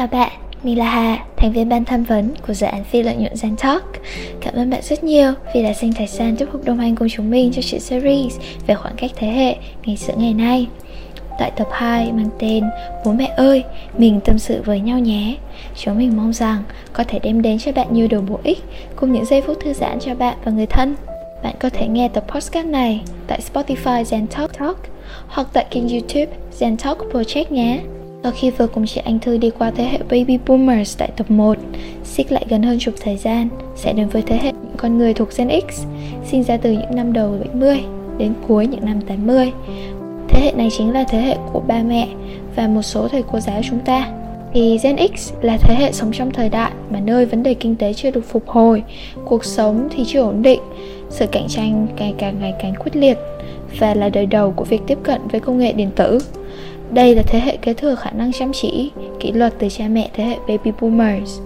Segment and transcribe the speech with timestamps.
[0.00, 3.16] Chào bạn, mình là Hà, thành viên ban tham vấn của dự án phi lợi
[3.16, 3.82] nhuận Zen Talk.
[4.40, 7.08] Cảm ơn bạn rất nhiều vì đã dành thời gian tiếp tục đồng hành cùng
[7.08, 8.36] chúng mình cho chuyện series
[8.66, 10.66] về khoảng cách thế hệ ngày xưa ngày nay.
[11.38, 12.64] Tại tập 2 mang tên
[13.04, 13.64] Bố mẹ ơi,
[13.98, 15.36] mình tâm sự với nhau nhé.
[15.76, 16.62] Chúng mình mong rằng
[16.92, 18.58] có thể đem đến cho bạn nhiều điều bổ ích
[18.96, 20.94] cùng những giây phút thư giãn cho bạn và người thân.
[21.42, 24.78] Bạn có thể nghe tập podcast này tại Spotify Zen Talk Talk
[25.28, 27.80] hoặc tại kênh YouTube Zen Talk Project nhé.
[28.22, 31.30] Sau khi vừa cùng chị Anh Thư đi qua thế hệ Baby Boomers tại tập
[31.30, 31.58] 1,
[32.04, 35.14] xích lại gần hơn chục thời gian, sẽ đến với thế hệ những con người
[35.14, 35.84] thuộc Gen X,
[36.30, 37.80] sinh ra từ những năm đầu 70
[38.18, 39.52] đến cuối những năm 80.
[40.28, 42.08] Thế hệ này chính là thế hệ của ba mẹ
[42.56, 44.10] và một số thầy cô giáo chúng ta.
[44.52, 47.76] Thì Gen X là thế hệ sống trong thời đại mà nơi vấn đề kinh
[47.76, 48.82] tế chưa được phục hồi,
[49.24, 50.60] cuộc sống thì chưa ổn định,
[51.08, 53.18] sự cạnh tranh ngày càng ngày càng quyết liệt
[53.78, 56.18] và là đời đầu của việc tiếp cận với công nghệ điện tử
[56.92, 60.10] đây là thế hệ kế thừa khả năng chăm chỉ, kỷ luật từ cha mẹ
[60.14, 61.40] thế hệ Baby Boomers.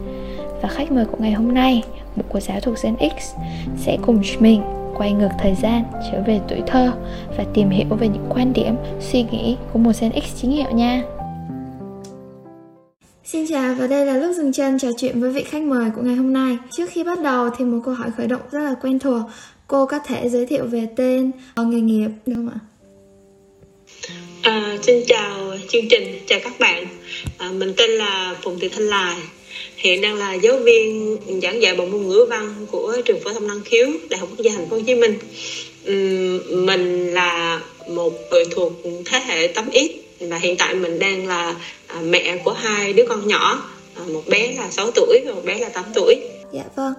[0.62, 1.82] Và khách mời của ngày hôm nay,
[2.16, 3.34] một cô giáo thuộc Gen X,
[3.76, 4.62] sẽ cùng mình
[4.96, 6.92] quay ngược thời gian trở về tuổi thơ
[7.36, 10.70] và tìm hiểu về những quan điểm, suy nghĩ của một Gen X chính hiệu
[10.70, 11.02] nha.
[13.24, 16.02] Xin chào và đây là lúc dừng chân trò chuyện với vị khách mời của
[16.02, 16.58] ngày hôm nay.
[16.70, 19.20] Trước khi bắt đầu thì một câu hỏi khởi động rất là quen thuộc.
[19.66, 22.58] Cô có thể giới thiệu về tên, nghề nghiệp được không ạ?
[24.44, 26.86] À, xin chào chương trình, chào các bạn.
[27.38, 29.16] À, mình tên là Phùng Thị Thanh Lài
[29.76, 33.46] hiện đang là giáo viên giảng dạy bộ môn ngữ văn của trường phổ thông
[33.46, 35.18] năng khiếu Đại học Quốc gia Thành phố Hồ Chí Minh.
[35.90, 38.72] Uhm, mình là một người thuộc
[39.04, 39.88] thế hệ 8X
[40.20, 41.54] và hiện tại mình đang là
[41.86, 45.44] à, mẹ của hai đứa con nhỏ, à, một bé là 6 tuổi và một
[45.44, 46.16] bé là 8 tuổi.
[46.52, 46.92] Dạ vâng.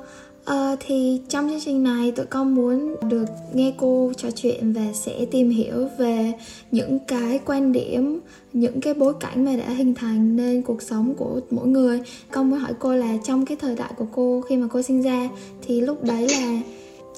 [0.45, 4.93] À, thì trong chương trình này tụi con muốn được nghe cô trò chuyện và
[4.93, 6.33] sẽ tìm hiểu về
[6.71, 8.19] những cái quan điểm
[8.53, 12.01] những cái bối cảnh mà đã hình thành nên cuộc sống của mỗi người.
[12.31, 15.01] Con muốn hỏi cô là trong cái thời đại của cô khi mà cô sinh
[15.01, 15.29] ra
[15.61, 16.61] thì lúc đấy là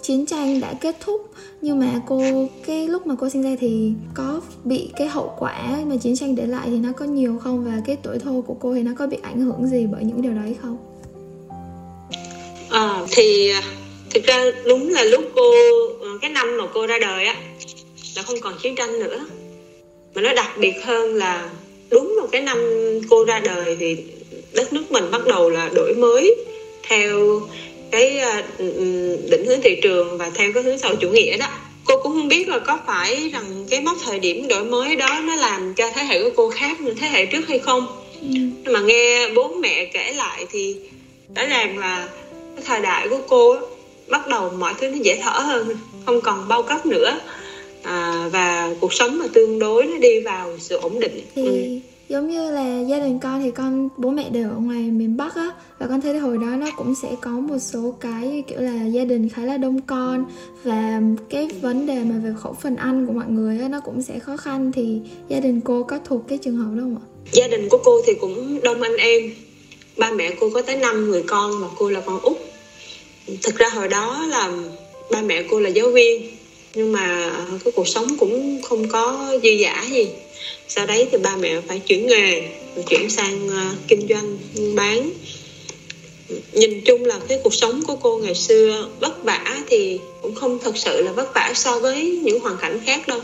[0.02, 1.22] chiến tranh đã kết thúc
[1.62, 2.22] nhưng mà cô
[2.66, 6.36] cái lúc mà cô sinh ra thì có bị cái hậu quả mà chiến tranh
[6.36, 7.66] để lại thì nó có nhiều không?
[7.66, 10.22] Và cái tuổi thơ của cô thì nó có bị ảnh hưởng gì bởi những
[10.22, 10.78] điều đấy không?
[12.70, 13.52] À, thì
[14.10, 15.52] thực ra đúng là lúc cô
[16.02, 17.36] ờ, cái năm mà cô ra đời á
[18.16, 19.26] là không còn chiến tranh nữa.
[20.16, 21.50] Mà nó đặc biệt hơn là
[21.90, 22.58] đúng vào cái năm
[23.10, 23.98] cô ra đời thì
[24.54, 26.36] đất nước mình bắt đầu là đổi mới
[26.84, 27.42] theo
[27.92, 28.42] cái ờ,
[29.30, 31.48] định hướng thị trường và theo cái hướng xã chủ nghĩa đó.
[31.86, 35.22] Cô cũng không biết là có phải rằng cái mốc thời điểm đổi mới đó
[35.24, 37.88] nó làm cho thế hệ của cô khác như thế hệ trước hay không.
[38.22, 38.28] Ừ.
[38.64, 40.76] nhưng mà nghe bố mẹ kể lại thì
[41.36, 42.10] rõ ràng là
[42.66, 43.56] thời đại của cô
[44.10, 45.68] bắt đầu mọi thứ nó dễ thở hơn
[46.06, 47.20] không còn bao cấp nữa.
[47.84, 51.22] À, và cuộc sống mà tương đối nó đi vào sự ổn định.
[51.36, 51.80] Thì ừ.
[52.10, 55.36] giống như là gia đình con thì con bố mẹ đều ở ngoài miền bắc
[55.36, 58.86] á và con thấy hồi đó nó cũng sẽ có một số cái kiểu là
[58.86, 60.26] gia đình khá là đông con.
[60.64, 64.02] Và cái vấn đề mà về khẩu phần ăn của mọi người á, nó cũng
[64.02, 64.72] sẽ khó khăn.
[64.76, 67.06] Thì gia đình cô có thuộc cái trường hợp đó không ạ?
[67.32, 69.22] Gia đình của cô thì cũng đông anh em
[69.98, 72.38] ba mẹ cô có tới 5 người con và cô là con út.
[73.44, 74.52] Thực ra hồi đó là
[75.12, 76.38] ba mẹ cô là giáo viên
[76.74, 77.32] nhưng mà
[77.64, 80.08] cái cuộc sống cũng không có dư giả gì.
[80.68, 82.42] Sau đấy thì ba mẹ phải chuyển nghề
[82.76, 84.38] rồi chuyển sang uh, kinh doanh
[84.76, 85.10] bán.
[86.54, 90.60] Nhìn chung là cái cuộc sống của cô ngày xưa vất vả thì cũng không
[90.60, 93.22] thật sự là vất vả so với những hoàn cảnh khác đâu.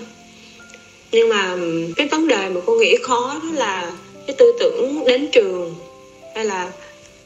[1.11, 1.57] Nhưng mà
[1.95, 3.91] cái vấn đề mà cô nghĩ khó đó là
[4.27, 5.75] cái tư tưởng đến trường
[6.35, 6.71] hay là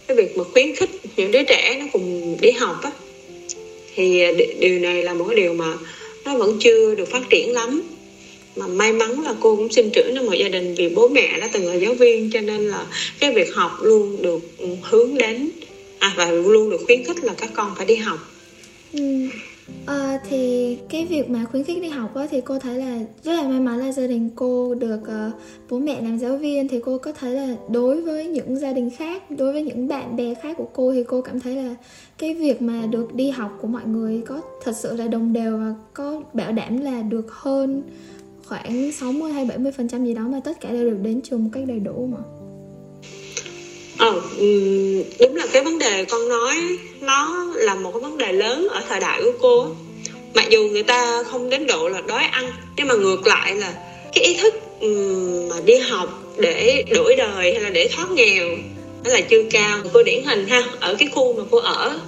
[0.07, 2.91] cái việc mà khuyến khích những đứa trẻ nó cùng đi học á
[3.95, 4.23] thì
[4.59, 5.73] điều này là một cái điều mà
[6.25, 7.81] nó vẫn chưa được phát triển lắm
[8.55, 11.39] mà may mắn là cô cũng sinh trưởng trong một gia đình vì bố mẹ
[11.39, 12.85] đã từng là giáo viên cho nên là
[13.19, 14.41] cái việc học luôn được
[14.83, 15.49] hướng đến
[15.99, 18.19] à, và luôn được khuyến khích là các con phải đi học
[18.93, 18.99] ừ.
[19.85, 23.33] À, thì cái việc mà khuyến khích đi học á, thì cô thấy là rất
[23.33, 25.33] là may mắn là gia đình cô được uh,
[25.69, 28.89] bố mẹ làm giáo viên thì cô có thấy là đối với những gia đình
[28.89, 31.75] khác đối với những bạn bè khác của cô thì cô cảm thấy là
[32.17, 35.57] cái việc mà được đi học của mọi người có thật sự là đồng đều
[35.57, 37.83] và có bảo đảm là được hơn
[38.45, 41.43] khoảng 60 hay 70 phần trăm gì đó mà tất cả đều được đến trường
[41.43, 42.17] một cách đầy đủ mà
[43.97, 44.21] Ờ,
[45.19, 46.55] đúng là cái vấn đề con nói
[47.01, 49.67] nó là một cái vấn đề lớn ở thời đại của cô.
[50.33, 53.73] Mặc dù người ta không đến độ là đói ăn nhưng mà ngược lại là
[54.13, 54.53] cái ý thức
[55.49, 58.47] mà đi học để đổi đời hay là để thoát nghèo
[59.03, 59.79] nó là chưa cao.
[59.93, 61.99] Cô điển hình ha ở cái khu mà cô ở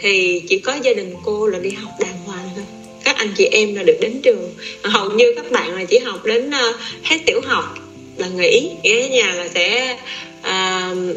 [0.00, 2.64] thì chỉ có gia đình cô là đi học đàng hoàng thôi.
[3.04, 4.54] Các anh chị em là được đến trường.
[4.82, 7.74] Hầu như các bạn là chỉ học đến ờ, hết tiểu học
[8.16, 8.70] là nghỉ.
[8.82, 9.96] Nghĩa nhà là sẽ
[10.42, 10.61] à,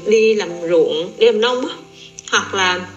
[0.08, 1.66] đi làm ruộng đi làm nông
[2.32, 2.88] hoặc là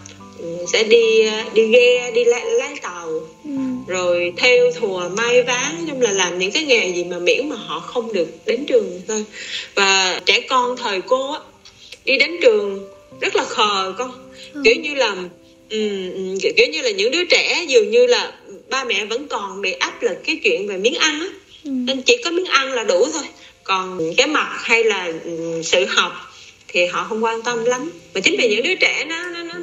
[0.72, 3.08] sẽ đi đi ghe đi lái, lái tàu
[3.44, 3.50] ừ.
[3.86, 7.56] rồi theo thùa may ván chung là làm những cái nghề gì mà miễn mà
[7.56, 9.25] họ không được đến trường thôi
[9.75, 11.40] và trẻ con thời cô á
[12.04, 12.88] đi đến trường
[13.20, 14.10] rất là khờ con
[14.52, 14.60] ừ.
[14.64, 15.10] kiểu như là
[15.70, 18.32] um, kiểu như là những đứa trẻ dường như là
[18.69, 21.28] ba mẹ vẫn còn bị áp lực cái chuyện về miếng ăn á
[21.64, 21.70] ừ.
[21.70, 23.24] nên chỉ có miếng ăn là đủ thôi
[23.64, 25.12] còn cái mặt hay là
[25.64, 26.27] sự học
[26.69, 27.91] thì họ không quan tâm lắm.
[28.15, 29.55] Và chính vì những đứa trẻ nó, nó, nó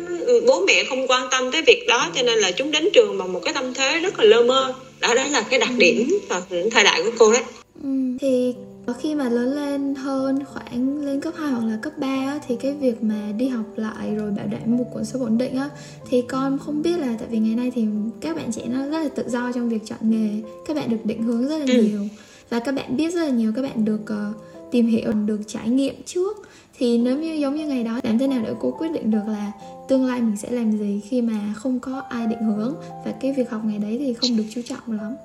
[0.47, 3.33] bố mẹ không quan tâm tới việc đó cho nên là chúng đến trường bằng
[3.33, 4.73] một cái tâm thế rất là lơ mơ.
[4.99, 6.41] Đó đó là cái đặc điểm và
[6.71, 7.43] thời đại của cô đấy.
[7.83, 7.89] Ừ,
[8.21, 8.53] thì
[9.01, 12.55] khi mà lớn lên hơn khoảng lên cấp 2 hoặc là cấp 3 á, thì
[12.61, 15.69] cái việc mà đi học lại rồi bảo đảm một cuộc sống ổn định á
[16.09, 17.85] thì con không biết là tại vì ngày nay thì
[18.21, 20.49] các bạn trẻ nó rất là tự do trong việc chọn nghề.
[20.67, 21.81] Các bạn được định hướng rất là ừ.
[21.81, 22.07] nhiều
[22.49, 24.35] và các bạn biết rất là nhiều các bạn được uh,
[24.71, 26.37] tìm hiểu được trải nghiệm trước
[26.79, 29.23] thì nếu như giống như ngày đó làm thế nào để cô quyết định được
[29.27, 29.51] là
[29.89, 32.75] tương lai mình sẽ làm gì khi mà không có ai định hướng
[33.05, 35.15] và cái việc học ngày đấy thì không được chú trọng lắm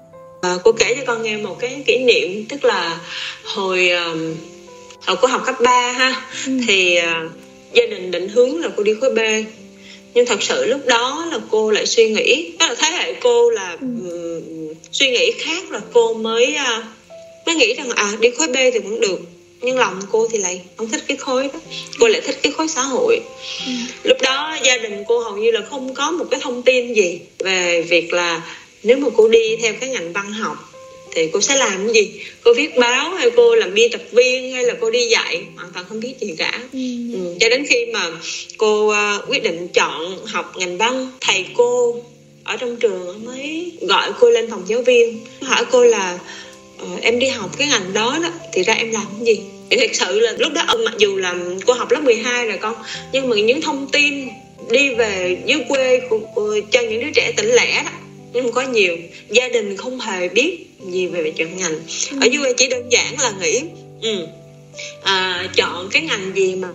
[0.40, 3.00] à, cô kể cho con nghe một cái kỷ niệm tức là
[3.44, 4.36] hồi um,
[5.06, 6.52] hồi cô học cấp 3 ha ừ.
[6.68, 7.32] thì uh,
[7.72, 9.18] gia đình định hướng là cô đi khối B
[10.14, 13.50] nhưng thật sự lúc đó là cô lại suy nghĩ đó là thế hệ cô
[13.50, 13.86] là ừ.
[14.10, 16.84] um, suy nghĩ khác là cô mới uh,
[17.46, 19.20] mới nghĩ rằng à đi khối B thì vẫn được
[19.62, 21.58] nhưng lòng cô thì lại không thích cái khối đó
[21.98, 23.20] cô lại thích cái khối xã hội
[23.66, 23.72] ừ.
[24.02, 27.20] lúc đó gia đình cô hầu như là không có một cái thông tin gì
[27.38, 28.42] về việc là
[28.82, 30.70] nếu mà cô đi theo cái ngành văn học
[31.12, 34.52] thì cô sẽ làm cái gì cô viết báo hay cô làm biên tập viên
[34.52, 36.78] hay là cô đi dạy hoàn toàn không biết gì cả ừ.
[37.14, 37.36] Ừ.
[37.40, 38.10] cho đến khi mà
[38.58, 41.96] cô uh, quyết định chọn học ngành văn thầy cô
[42.44, 46.18] ở trong trường mới gọi cô lên phòng giáo viên hỏi cô là
[47.02, 49.40] em đi học cái ngành đó đó thì ra em làm cái gì?
[49.70, 51.34] Thì thật sự là lúc đó mặc dù là
[51.66, 52.74] cô học lớp 12 rồi con
[53.12, 54.28] nhưng mà những thông tin
[54.70, 57.90] đi về dưới quê của, của cho những đứa trẻ tỉnh lẻ đó
[58.32, 58.96] nhưng mà có nhiều.
[59.28, 61.80] Gia đình không hề biết gì về chọn ngành.
[62.20, 63.62] Ở dưới quê chỉ đơn giản là nghĩ
[64.02, 64.26] ừ,
[65.02, 66.68] à, chọn cái ngành gì mà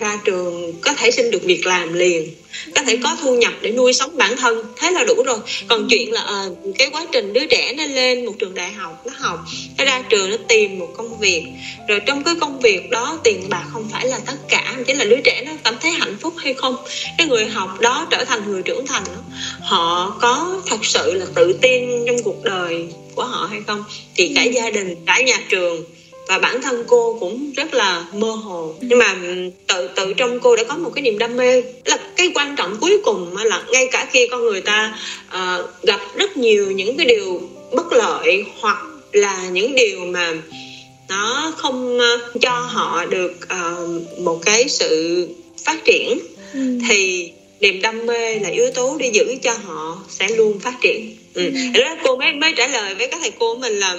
[0.00, 2.32] ra trường có thể xin được việc làm liền
[2.74, 5.38] có thể có thu nhập để nuôi sống bản thân thế là đủ rồi.
[5.68, 6.44] Còn chuyện là à,
[6.78, 9.38] cái quá trình đứa trẻ nó lên một trường đại học nó học
[9.78, 11.42] nó ra trường nó tìm một công việc
[11.88, 15.04] rồi trong cái công việc đó tiền bạc không phải là tất cả chỉ là
[15.04, 16.76] đứa trẻ nó cảm thấy hạnh phúc hay không
[17.18, 19.20] cái người học đó trở thành người trưởng thành đó,
[19.60, 23.84] họ có thật sự là tự tin trong cuộc đời của họ hay không?
[24.16, 25.84] Thì cả gia đình cả nhà trường
[26.26, 28.74] và bản thân cô cũng rất là mơ hồ.
[28.80, 29.16] Nhưng mà
[29.66, 31.62] tự tự trong cô đã có một cái niềm đam mê.
[31.84, 36.00] Là cái quan trọng cuối cùng là ngay cả khi con người ta uh, gặp
[36.14, 37.40] rất nhiều những cái điều
[37.72, 38.78] bất lợi hoặc
[39.12, 40.34] là những điều mà
[41.08, 45.28] nó không uh, cho họ được uh, một cái sự
[45.64, 46.18] phát triển
[46.52, 46.78] ừ.
[46.88, 47.30] thì
[47.60, 51.50] niềm đam mê là yếu tố để giữ cho họ sẽ luôn phát triển ừ.
[51.74, 53.96] đó cô mới mới trả lời với các thầy cô mình là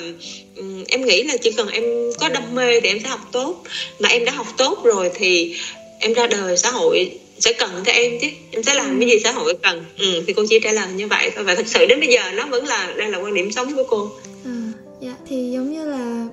[0.56, 1.84] um, em nghĩ là chỉ cần em
[2.20, 3.64] có đam mê thì em sẽ học tốt.
[4.00, 5.56] Mà em đã học tốt rồi thì
[6.00, 8.28] em ra đời xã hội sẽ cần cho em chứ.
[8.52, 9.84] Em sẽ làm cái gì xã hội cần.
[9.98, 11.44] Ừ, thì cô chỉ trả lời như vậy thôi.
[11.44, 13.84] Và thật sự đến bây giờ nó vẫn là đây là quan điểm sống của
[13.84, 14.12] cô.
[14.46, 16.28] À, dạ thì giống như là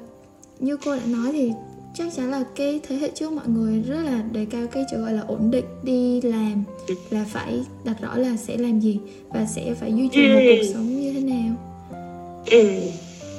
[0.59, 1.51] như cô đã nói thì
[1.95, 4.97] chắc chắn là cái thế hệ trước mọi người rất là đề cao cái chữ
[4.97, 6.65] gọi là ổn định đi làm
[7.11, 10.61] là phải đặt rõ là sẽ làm gì và sẽ phải duy trì một cuộc
[10.61, 10.73] ừ.
[10.75, 11.55] sống như thế nào
[12.51, 12.81] ừ.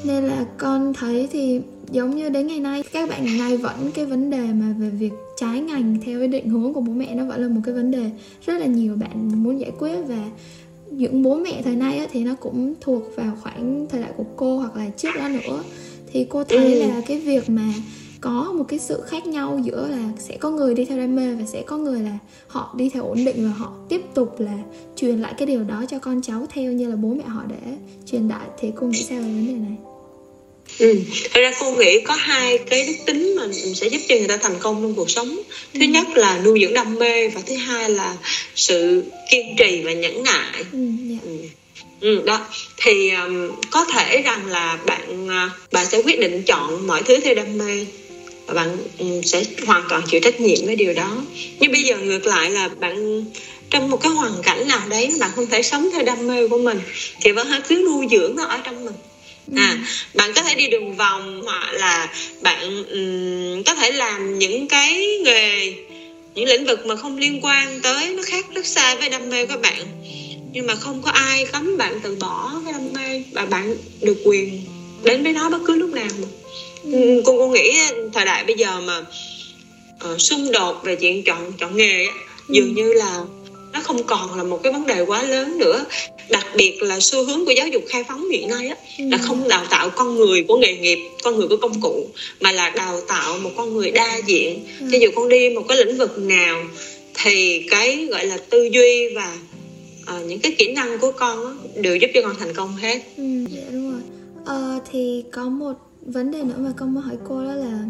[0.03, 3.91] nên là con thấy thì giống như đến ngày nay các bạn ngày nay vẫn
[3.94, 7.15] cái vấn đề mà về việc trái ngành theo cái định hướng của bố mẹ
[7.15, 8.10] nó vẫn là một cái vấn đề
[8.46, 10.29] rất là nhiều bạn muốn giải quyết và
[10.91, 14.25] những bố mẹ thời nay á, thì nó cũng thuộc vào khoảng thời đại của
[14.36, 15.63] cô hoặc là trước đó nữa
[16.12, 16.88] thì cô thấy ừ.
[16.88, 17.74] là cái việc mà
[18.22, 21.36] có một cái sự khác nhau giữa là sẽ có người đi theo đam mê
[21.36, 22.17] và sẽ có người là
[22.48, 24.57] họ đi theo ổn định và họ tiếp tục là
[24.95, 27.77] truyền lại cái điều đó cho con cháu theo như là bố mẹ họ để
[28.05, 29.77] truyền đại thì cô nghĩ sao về vấn đề này
[30.79, 31.00] Ừ.
[31.34, 33.43] Thật ra cô nghĩ có hai cái đức tính mà
[33.75, 35.36] sẽ giúp cho người ta thành công trong cuộc sống
[35.74, 35.86] Thứ ừ.
[35.86, 38.17] nhất là nuôi dưỡng đam mê Và thứ hai là
[38.55, 40.79] sự kiên trì và nhẫn nại ừ,
[41.10, 41.24] yeah.
[41.24, 41.31] Dạ.
[41.31, 41.38] ừ.
[42.01, 42.45] Ừ, đó
[42.77, 47.17] thì um, có thể rằng là bạn uh, bạn sẽ quyết định chọn mọi thứ
[47.24, 47.86] theo đam mê
[48.46, 51.24] và bạn ừ, sẽ hoàn toàn chịu trách nhiệm với điều đó.
[51.60, 53.25] Nhưng bây giờ ngược lại là bạn
[53.70, 56.58] trong một cái hoàn cảnh nào đấy bạn không thể sống theo đam mê của
[56.58, 56.80] mình
[57.22, 58.96] thì vẫn hãy cứ nuôi dưỡng nó ở trong mình.
[59.58, 59.78] À ừ.
[60.14, 62.10] bạn có thể đi đường vòng hoặc là
[62.42, 65.74] bạn um, có thể làm những cái nghề
[66.36, 69.46] những lĩnh vực mà không liên quan tới nó khác rất xa với đam mê
[69.46, 69.86] của bạn.
[70.54, 74.18] Nhưng mà không có ai cấm bạn từ bỏ cái đam mê và bạn được
[74.24, 74.75] quyền
[75.05, 76.07] đến với nó bất cứ lúc nào.
[76.21, 76.27] Mà
[76.91, 77.74] Ừ, cô cô nghĩ
[78.13, 79.03] thời đại bây giờ mà
[80.13, 82.13] uh, xung đột về chuyện chọn chọn nghề á,
[82.50, 83.24] dường như là
[83.74, 85.85] nó không còn là một cái vấn đề quá lớn nữa.
[86.29, 89.05] Đặc biệt là xu hướng của giáo dục khai phóng hiện nay á, ừ.
[89.12, 92.09] là không đào tạo con người của nghề nghiệp con người của công cụ
[92.39, 94.67] mà là đào tạo một con người đa diện.
[94.79, 94.88] Ừ.
[94.91, 96.63] cho dù con đi một cái lĩnh vực nào
[97.24, 99.38] thì cái gọi là tư duy và
[100.17, 103.00] uh, những cái kỹ năng của con á, đều giúp cho con thành công hết.
[103.17, 103.85] Ừ, dạ đúng
[104.46, 107.86] ờ, thì có một vấn đề nữa mà con muốn hỏi cô đó là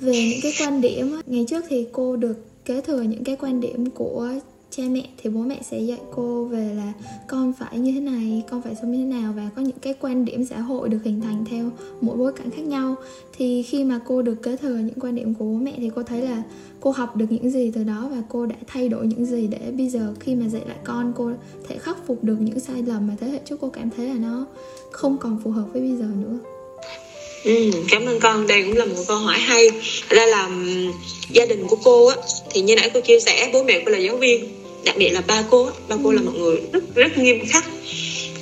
[0.00, 1.22] về những cái quan điểm á.
[1.26, 4.28] ngày trước thì cô được kế thừa những cái quan điểm của
[4.70, 6.92] cha mẹ thì bố mẹ sẽ dạy cô về là
[7.28, 9.94] con phải như thế này con phải sống như thế nào và có những cái
[10.00, 11.70] quan điểm xã hội được hình thành theo
[12.00, 12.96] mỗi bối cảnh khác nhau
[13.32, 16.02] thì khi mà cô được kế thừa những quan điểm của bố mẹ thì cô
[16.02, 16.42] thấy là
[16.80, 19.70] cô học được những gì từ đó và cô đã thay đổi những gì để
[19.70, 21.30] bây giờ khi mà dạy lại con cô
[21.68, 24.14] thể khắc phục được những sai lầm mà thế hệ trước cô cảm thấy là
[24.14, 24.46] nó
[24.90, 26.38] không còn phù hợp với bây giờ nữa.
[27.44, 28.46] Ừ, cảm ơn con.
[28.46, 29.68] Đây cũng là một câu hỏi hay.
[30.08, 30.50] Ra là
[31.30, 32.16] gia đình của cô á
[32.50, 34.44] thì như nãy cô chia sẻ bố mẹ cô là giáo viên
[34.84, 37.64] đặc biệt là ba cô ba cô là một người rất rất nghiêm khắc.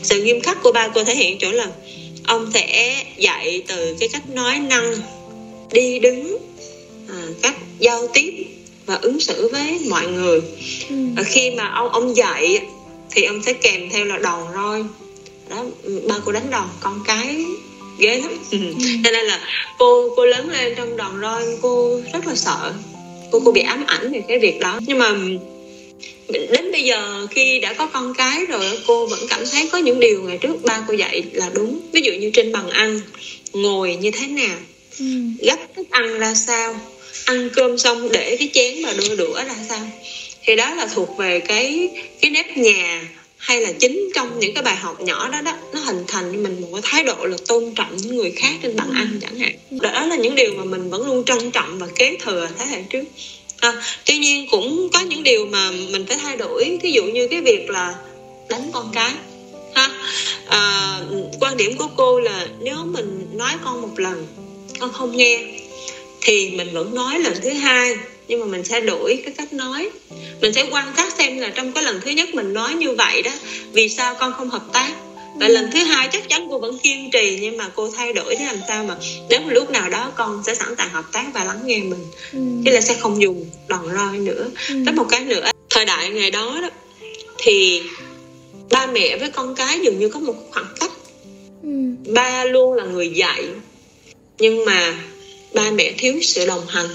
[0.03, 1.71] Sự nghiêm khắc của ba cô thể hiện chỗ là
[2.27, 4.95] ông sẽ dạy từ cái cách nói năng
[5.73, 6.48] đi đứng
[7.09, 8.45] à, cách giao tiếp
[8.87, 10.41] và ứng xử với mọi người
[10.89, 10.97] ừ.
[11.17, 12.61] và khi mà ông ông dạy
[13.11, 14.85] thì ông sẽ kèm theo là đòn roi
[15.51, 15.65] đó
[16.09, 17.45] ba cô đánh đòn con cái
[17.99, 18.59] ghê lắm ừ.
[19.05, 19.41] cho nên là
[19.79, 22.73] cô cô lớn lên trong đòn roi cô rất là sợ
[23.33, 25.15] cô cô bị ám ảnh về cái việc đó nhưng mà
[26.29, 30.01] đến bây giờ khi đã có con cái rồi cô vẫn cảm thấy có những
[30.01, 33.01] điều ngày trước ba cô dạy là đúng ví dụ như trên bàn ăn
[33.53, 34.57] ngồi như thế nào
[34.99, 35.05] ừ.
[35.39, 36.81] gấp thức ăn ra sao
[37.25, 39.91] ăn cơm xong để cái chén và đôi đũa ra sao?
[40.45, 41.89] Thì đó là thuộc về cái
[42.21, 45.53] cái nếp nhà hay là chính trong những cái bài học nhỏ đó đó.
[45.75, 48.55] Nó hình thành cho mình một cái thái độ là tôn trọng những người khác
[48.63, 49.53] trên bàn ăn chẳng hạn.
[49.71, 52.83] Đó là những điều mà mình vẫn luôn trân trọng và kế thừa thế hệ
[52.91, 53.05] trước.
[53.61, 56.79] À, tuy nhiên cũng có những điều mà mình phải thay đổi.
[56.83, 57.95] Ví dụ như cái việc là
[58.49, 59.13] đánh con cái
[59.75, 59.91] ha.
[60.49, 61.01] À,
[61.41, 64.27] quan điểm của cô là nếu mình nói con một lần
[64.79, 65.45] con không nghe
[66.29, 67.97] thì mình vẫn nói lần thứ hai
[68.29, 69.91] nhưng mà mình sẽ đổi cái cách nói
[70.41, 73.23] mình sẽ quan sát xem là trong cái lần thứ nhất mình nói như vậy
[73.23, 73.31] đó
[73.73, 74.93] vì sao con không hợp tác
[75.37, 78.37] và lần thứ hai chắc chắn cô vẫn kiên trì nhưng mà cô thay đổi
[78.37, 78.97] thế làm sao mà
[79.29, 82.05] đến một lúc nào đó con sẽ sẵn sàng hợp tác và lắng nghe mình
[82.33, 82.39] ừ.
[82.65, 84.83] chứ là sẽ không dùng đòn roi nữa ừ.
[84.85, 86.71] với một cái nữa thời đại ngày đó đó
[87.39, 87.83] thì
[88.71, 90.93] ba mẹ với con cái dường như có một khoảng cách
[91.63, 91.69] ừ.
[92.15, 93.45] ba luôn là người dạy
[94.39, 94.95] nhưng mà
[95.55, 96.89] ba mẹ thiếu sự đồng hành.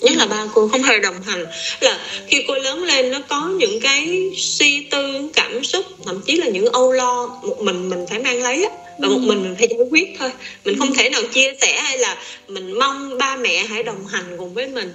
[0.00, 1.46] Nhất là ba cô không hề đồng hành.
[1.80, 6.36] Là khi cô lớn lên nó có những cái suy tư cảm xúc thậm chí
[6.36, 8.70] là những âu lo một mình mình phải mang lấy á.
[8.98, 9.26] Và một ừ.
[9.26, 10.30] mình mình phải giải quyết thôi.
[10.64, 14.24] Mình không thể nào chia sẻ hay là mình mong ba mẹ hãy đồng hành
[14.38, 14.92] cùng với mình.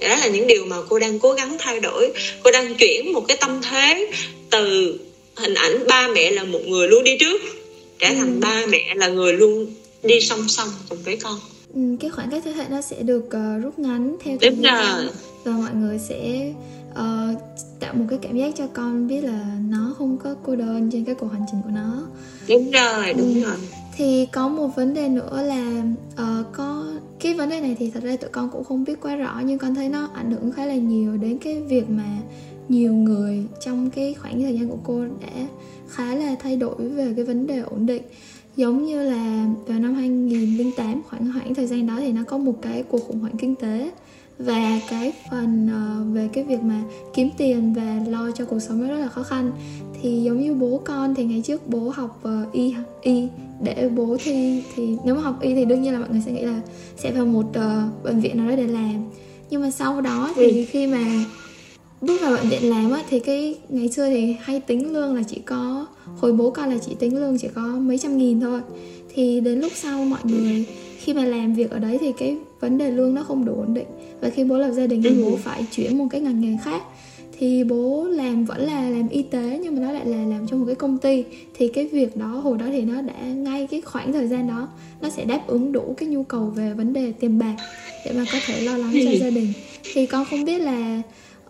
[0.00, 2.10] Thì đó là những điều mà cô đang cố gắng thay đổi.
[2.42, 4.10] Cô đang chuyển một cái tâm thế
[4.50, 4.94] từ
[5.36, 7.42] hình ảnh ba mẹ là một người luôn đi trước
[7.98, 8.40] trở thành ừ.
[8.40, 11.34] ba mẹ là người luôn đi song song cùng với con.
[11.34, 11.53] Ừ,
[12.00, 15.06] cái khoảng cách thế hệ nó sẽ được uh, rút ngắn theo thời gian
[15.44, 16.52] và mọi người sẽ
[16.90, 17.38] uh,
[17.80, 21.04] tạo một cái cảm giác cho con biết là nó không có cô đơn trên
[21.04, 22.06] cái cuộc hành trình của nó
[22.48, 23.40] đúng rồi đúng ừ.
[23.40, 23.56] rồi
[23.96, 26.86] thì có một vấn đề nữa là uh, có
[27.20, 29.58] cái vấn đề này thì thật ra tụi con cũng không biết quá rõ nhưng
[29.58, 32.18] con thấy nó ảnh hưởng khá là nhiều đến cái việc mà
[32.68, 35.46] nhiều người trong cái khoảng thời gian của cô đã
[35.88, 38.02] khá là thay đổi về cái vấn đề ổn định
[38.56, 42.54] giống như là vào năm 2008 khoảng khoảng thời gian đó thì nó có một
[42.62, 43.90] cái cuộc khủng hoảng kinh tế
[44.38, 46.82] và cái phần uh, về cái việc mà
[47.14, 49.50] kiếm tiền và lo cho cuộc sống rất là khó khăn.
[50.02, 53.28] Thì giống như bố con thì ngày trước bố học uh, y y
[53.62, 56.32] để bố thi thì nếu mà học y thì đương nhiên là mọi người sẽ
[56.32, 56.60] nghĩ là
[56.96, 59.04] sẽ vào một uh, bệnh viện nào đó để làm.
[59.50, 61.24] Nhưng mà sau đó thì khi mà
[62.06, 65.22] bước vào bệnh viện làm á thì cái ngày xưa thì hay tính lương là
[65.22, 68.60] chỉ có hồi bố con là chỉ tính lương chỉ có mấy trăm nghìn thôi.
[69.14, 70.64] Thì đến lúc sau mọi người
[70.98, 73.74] khi mà làm việc ở đấy thì cái vấn đề lương nó không đủ ổn
[73.74, 73.86] định.
[74.20, 75.36] Và khi bố lập gia đình thì bố ừ.
[75.36, 76.82] phải chuyển một cái ngành nghề khác.
[77.38, 80.60] Thì bố làm vẫn là làm y tế nhưng mà nó lại là làm trong
[80.60, 81.24] một cái công ty.
[81.54, 84.68] Thì cái việc đó hồi đó thì nó đã ngay cái khoảng thời gian đó
[85.00, 87.56] nó sẽ đáp ứng đủ cái nhu cầu về vấn đề tiền bạc
[88.04, 89.18] để mà có thể lo lắng cho ừ.
[89.20, 89.52] gia đình.
[89.94, 91.02] Thì con không biết là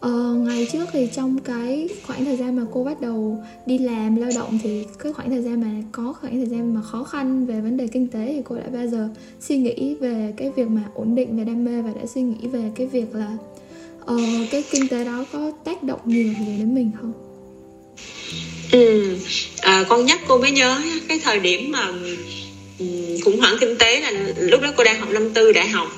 [0.05, 4.17] Ờ, ngày trước thì trong cái khoảng thời gian mà cô bắt đầu đi làm
[4.17, 7.47] lao động thì cái khoảng thời gian mà có khoảng thời gian mà khó khăn
[7.47, 9.09] về vấn đề kinh tế thì cô đã bao giờ
[9.41, 12.49] suy nghĩ về cái việc mà ổn định và đam mê và đã suy nghĩ
[12.49, 13.37] về cái việc là
[14.07, 14.17] ờ,
[14.51, 17.13] cái kinh tế đó có tác động nhiều gì đến mình không?
[18.73, 19.17] Ừ,
[19.61, 21.89] à, con nhắc cô mới nhớ cái thời điểm mà
[22.79, 22.87] ừ,
[23.25, 25.89] khủng hoảng kinh tế là lúc đó cô đang học năm tư đại học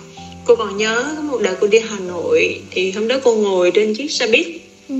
[0.47, 3.71] cô còn nhớ có một đợt cô đi Hà Nội thì hôm đó cô ngồi
[3.71, 4.47] trên chiếc xe buýt
[4.89, 4.95] ừ.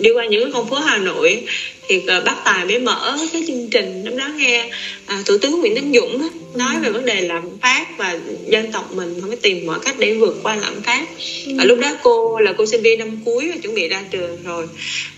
[0.00, 1.44] đi qua những con phố Hà Nội
[1.88, 4.70] thì uh, bác tài mới mở cái chương trình lúc đó nghe
[5.04, 8.72] uh, thủ tướng Nguyễn Tấn Dũng đó, nói về vấn đề lạm phát và dân
[8.72, 11.06] tộc mình phải tìm mọi cách để vượt qua lạm phát
[11.46, 11.52] ừ.
[11.58, 14.38] ở lúc đó cô là cô sinh viên năm cuối và chuẩn bị ra trường
[14.44, 14.66] rồi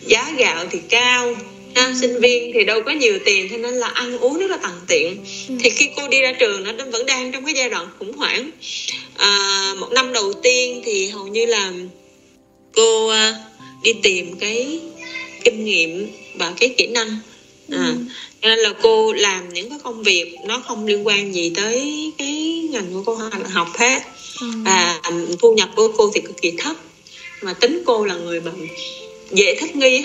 [0.07, 1.35] giá gạo thì cao
[1.75, 4.57] ha, sinh viên thì đâu có nhiều tiền cho nên là ăn uống rất là
[4.57, 5.55] tằn tiện ừ.
[5.61, 8.51] thì khi cô đi ra trường nó vẫn đang trong cái giai đoạn khủng hoảng
[9.17, 11.73] à, một năm đầu tiên thì hầu như là
[12.75, 13.35] cô à,
[13.83, 14.81] đi tìm cái
[15.45, 17.09] kinh nghiệm và cái kỹ năng
[17.71, 17.95] à, ừ.
[18.43, 22.13] cho nên là cô làm những cái công việc nó không liên quan gì tới
[22.19, 23.19] cái ngành của cô
[23.51, 24.03] học hết
[24.41, 24.47] ừ.
[24.65, 25.01] và
[25.41, 26.77] thu nhập của cô thì cực kỳ thấp
[27.43, 28.51] mà tính cô là người mà
[29.33, 30.05] dễ thích nghi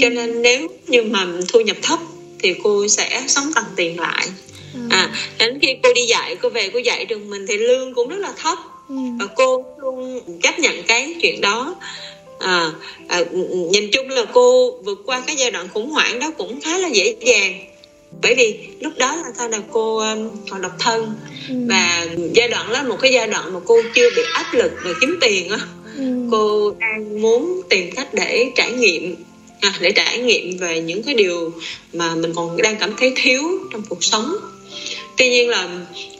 [0.00, 1.98] cho nên nếu như mà thu nhập thấp
[2.38, 4.28] thì cô sẽ sống tầng tiền lại
[4.74, 4.80] ừ.
[4.90, 8.08] à đến khi cô đi dạy cô về cô dạy trường mình thì lương cũng
[8.08, 8.94] rất là thấp ừ.
[9.18, 11.74] và cô luôn chấp nhận cái chuyện đó
[12.40, 12.70] à,
[13.08, 13.20] à,
[13.70, 16.88] nhìn chung là cô vượt qua cái giai đoạn khủng hoảng đó cũng khá là
[16.88, 17.64] dễ dàng
[18.22, 21.14] bởi vì lúc đó là sao là cô um, còn độc thân
[21.48, 21.54] ừ.
[21.68, 24.92] và giai đoạn đó một cái giai đoạn mà cô chưa bị áp lực về
[25.00, 25.58] kiếm tiền á
[25.98, 26.28] ừ.
[26.30, 29.16] cô đang muốn tìm cách để trải nghiệm
[29.62, 31.52] à, để trải nghiệm về những cái điều
[31.92, 33.42] mà mình còn đang cảm thấy thiếu
[33.72, 34.36] trong cuộc sống
[35.16, 35.68] tuy nhiên là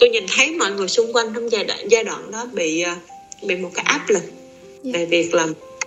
[0.01, 2.97] tôi nhìn thấy mọi người xung quanh trong giai đoạn giai đoạn đó bị à,
[3.43, 4.23] bị một cái áp lực.
[4.83, 4.91] Dạ.
[4.95, 5.47] về việc là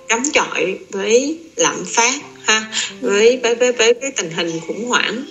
[0.10, 5.24] chống chọi với lạm phát ha với với với với cái tình hình khủng hoảng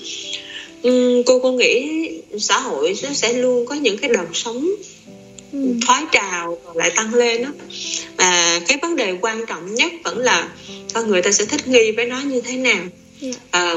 [0.88, 4.70] uhm, cô cô nghĩ xã hội nó sẽ luôn có những cái đợt sống
[5.86, 7.50] thoái trào lại tăng lên đó
[8.16, 10.48] và cái vấn đề quan trọng nhất vẫn là
[10.94, 12.84] con người ta sẽ thích nghi với nó như thế nào.
[13.50, 13.74] À,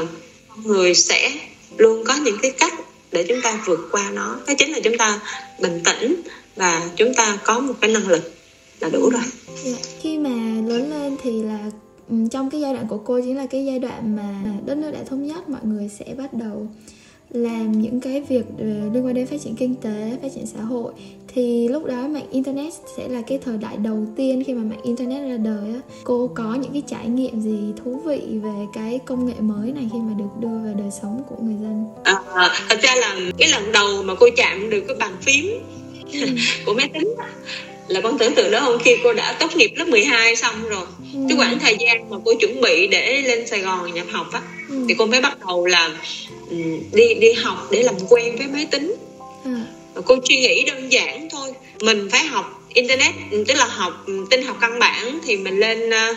[0.48, 1.32] con người sẽ
[1.76, 2.74] luôn có những cái cách
[3.12, 4.40] để chúng ta vượt qua nó.
[4.46, 5.20] Đó chính là chúng ta
[5.60, 6.22] bình tĩnh
[6.56, 8.32] và chúng ta có một cái năng lực
[8.80, 9.22] là đủ rồi.
[9.64, 10.30] Dạ, khi mà
[10.68, 11.58] lớn lên thì là
[12.30, 14.98] trong cái giai đoạn của cô chính là cái giai đoạn mà đất nước đã
[15.10, 16.68] thống nhất mọi người sẽ bắt đầu
[17.30, 20.60] làm những cái việc ờ, liên quan đến phát triển kinh tế phát triển xã
[20.60, 20.92] hội
[21.34, 24.80] thì lúc đó mạng internet sẽ là cái thời đại đầu tiên khi mà mạng
[24.84, 28.98] internet ra đời á cô có những cái trải nghiệm gì thú vị về cái
[29.06, 32.50] công nghệ mới này khi mà được đưa vào đời sống của người dân à,
[32.68, 35.46] thật ra là cái lần đầu mà cô chạm được cái bàn phím
[36.12, 36.28] ừ.
[36.66, 37.14] của máy tính
[37.88, 40.86] là con tưởng tượng đó không khi cô đã tốt nghiệp lớp 12 xong rồi
[41.14, 41.18] ừ.
[41.28, 44.42] cái khoảng thời gian mà cô chuẩn bị để lên Sài Gòn nhập học á
[44.68, 44.84] ừ.
[44.88, 45.90] thì cô mới bắt đầu là
[46.92, 48.94] đi đi học để làm quen với máy tính
[49.44, 49.50] ừ.
[50.04, 54.56] cô suy nghĩ đơn giản thôi mình phải học internet tức là học tin học
[54.60, 56.14] căn bản thì mình lên ờ,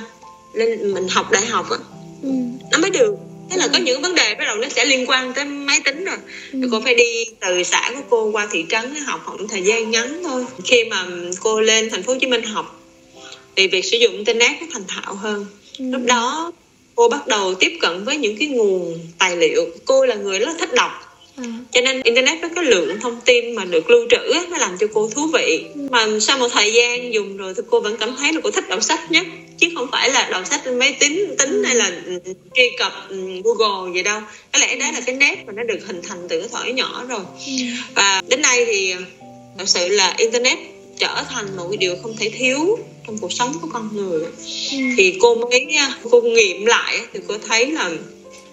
[0.53, 1.77] lên mình học đại học á
[2.23, 2.29] ừ.
[2.71, 3.15] nó mới được
[3.49, 3.83] thế là có ừ.
[3.83, 6.17] những vấn đề bắt đầu nó sẽ liên quan tới máy tính rồi
[6.51, 6.59] ừ.
[6.71, 10.23] cô phải đi từ xã của cô qua thị trấn học học thời gian ngắn
[10.23, 11.05] thôi khi mà
[11.39, 12.81] cô lên thành phố hồ chí minh học
[13.55, 15.45] thì việc sử dụng internet nó thành thạo hơn
[15.79, 15.85] ừ.
[15.91, 16.51] lúc đó
[16.95, 19.65] cô bắt đầu tiếp cận với những cái nguồn tài liệu.
[19.85, 20.91] Cô là người rất thích đọc.
[21.37, 21.43] À.
[21.71, 24.87] cho nên internet với cái lượng thông tin mà được lưu trữ nó làm cho
[24.93, 25.65] cô thú vị.
[25.89, 28.69] Mà sau một thời gian dùng rồi thì cô vẫn cảm thấy là cô thích
[28.69, 29.25] đọc sách nhất.
[29.57, 31.91] Chứ không phải là đọc sách trên máy tính tính hay là
[32.55, 32.93] truy cập
[33.43, 34.21] google gì đâu.
[34.53, 37.05] Có lẽ đó là cái nét mà nó được hình thành từ cái thời nhỏ
[37.09, 37.21] rồi.
[37.95, 38.93] Và đến nay thì
[39.57, 40.57] thật sự là internet
[41.01, 44.23] trở thành một cái điều không thể thiếu trong cuộc sống của con người.
[44.71, 44.77] Ừ.
[44.97, 45.67] thì cô mới
[46.11, 47.91] cô nghiệm lại thì cô thấy là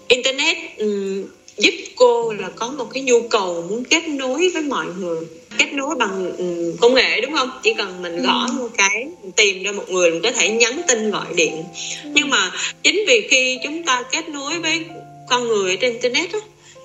[0.09, 1.25] internet um,
[1.59, 5.19] giúp cô là có một cái nhu cầu muốn kết nối với mọi người.
[5.59, 7.51] Kết nối bằng um, công nghệ đúng không?
[7.63, 8.53] Chỉ cần mình gõ ừ.
[8.53, 9.07] một cái
[9.37, 11.65] tìm ra một người mình có thể nhắn tin gọi điện.
[12.05, 14.85] Nhưng mà chính vì khi chúng ta kết nối với
[15.29, 16.41] con người trên internet đó,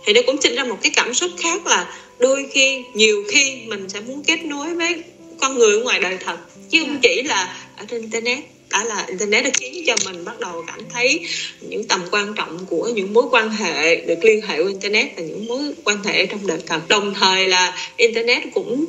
[0.06, 3.62] thì nó cũng sinh ra một cái cảm xúc khác là đôi khi nhiều khi
[3.68, 5.04] mình sẽ muốn kết nối với
[5.44, 6.38] con người ngoài đời thật.
[6.70, 8.40] Chứ không chỉ là ở trên internet.
[8.70, 11.26] Đã là internet đã khiến cho mình bắt đầu cảm thấy
[11.62, 15.24] những tầm quan trọng của những mối quan hệ được liên hệ qua internet và
[15.24, 16.82] những mối quan hệ trong đời thật.
[16.88, 18.86] Đồng thời là internet cũng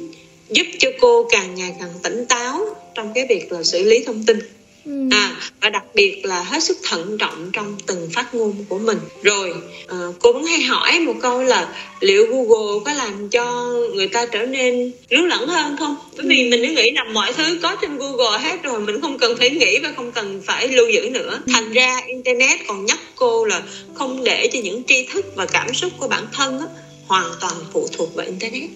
[0.49, 4.25] giúp cho cô càng ngày càng tỉnh táo trong cái việc là xử lý thông
[4.25, 4.39] tin
[4.85, 4.93] Ừ.
[5.11, 8.99] à và đặc biệt là hết sức thận trọng trong từng phát ngôn của mình
[9.23, 9.53] rồi
[9.89, 11.69] à, cô vẫn hay hỏi một câu là
[12.01, 16.45] liệu google có làm cho người ta trở nên lú lẫn hơn không bởi vì
[16.45, 16.51] ừ.
[16.51, 19.51] mình cứ nghĩ là mọi thứ có trên google hết rồi mình không cần phải
[19.51, 21.53] nghĩ và không cần phải lưu giữ nữa ừ.
[21.53, 23.63] thành ra internet còn nhắc cô là
[23.95, 26.67] không để cho những tri thức và cảm xúc của bản thân á,
[27.07, 28.71] hoàn toàn phụ thuộc vào internet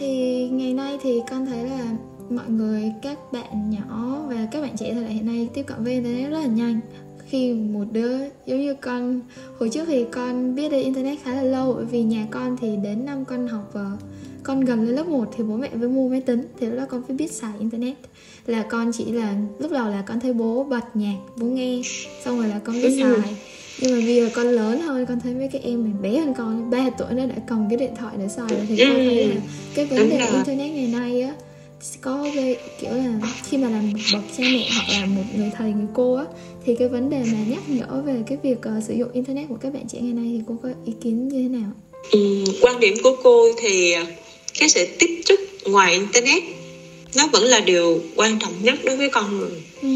[0.00, 0.06] thì
[0.50, 1.84] ngày nay thì con thấy là
[2.30, 5.84] mọi người các bạn nhỏ và các bạn trẻ thời đại hiện nay tiếp cận
[5.84, 6.80] với internet rất là nhanh.
[7.28, 9.20] Khi một đứa giống như con
[9.58, 12.76] hồi trước thì con biết đến internet khá là lâu bởi vì nhà con thì
[12.76, 13.98] đến năm con học vào
[14.42, 16.86] con gần lên lớp 1 thì bố mẹ mới mua máy tính thì lúc đó
[16.88, 17.96] con phải biết xài internet.
[18.46, 21.82] Là con chỉ là lúc đầu là con thấy bố bật nhạc bố nghe
[22.24, 23.36] xong rồi là con biết xài.
[23.80, 26.34] Nhưng mà bây giờ con lớn hơn con thấy mấy cái em mình bé hơn
[26.34, 29.28] con 3 tuổi nó đã cầm cái điện thoại để xài rồi thì con thấy
[29.28, 29.34] là
[29.74, 30.91] cái vấn đề internet ngày á
[32.00, 35.50] có về kiểu là khi mà làm một bậc cha mẹ hoặc là một người
[35.58, 36.24] thầy người cô á
[36.66, 39.56] thì cái vấn đề mà nhắc nhở về cái việc ờ, sử dụng internet của
[39.60, 41.70] các bạn trẻ ngày nay thì cô có ý kiến như thế nào?
[42.10, 44.06] Ừm, quan điểm của cô thì à,
[44.58, 46.42] cái sự tiếp xúc ngoài internet
[47.16, 49.62] nó vẫn là điều quan trọng nhất đối với con người.
[49.82, 49.88] Ừ.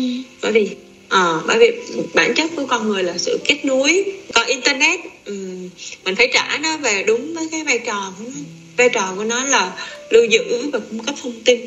[0.42, 0.68] bởi vì
[1.08, 1.70] ờ, bởi vì
[2.14, 4.04] bản chất của con người là sự kết nối.
[4.34, 5.68] Còn internet ừm,
[6.04, 8.40] mình phải trả nó về đúng với cái vai trò của nó
[8.76, 9.72] vai trò của nó là
[10.10, 11.66] lưu giữ và cung cấp thông tin.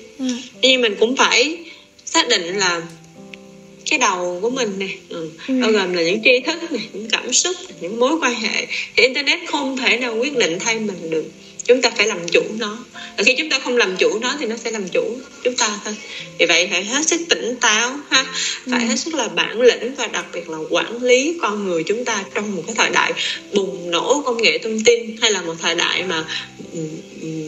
[0.61, 1.57] Tuy nhiên mình cũng phải
[2.05, 2.81] xác định là
[3.89, 5.53] cái đầu của mình nè ừ, Ừ.
[5.61, 9.03] bao gồm là những tri thức này những cảm xúc những mối quan hệ thì
[9.03, 11.25] internet không thể nào quyết định thay mình được
[11.69, 12.77] chúng ta phải làm chủ nó.
[13.17, 15.79] Và khi chúng ta không làm chủ nó thì nó sẽ làm chủ chúng ta
[15.85, 15.95] thôi.
[16.39, 18.25] Vì vậy phải hết sức tỉnh táo ha.
[18.71, 18.87] Phải Ừ.
[18.87, 22.23] hết sức là bản lĩnh và đặc biệt là quản lý con người chúng ta
[22.35, 23.13] trong một cái thời đại
[23.53, 26.25] bùng nổ công nghệ thông tin hay là một thời đại mà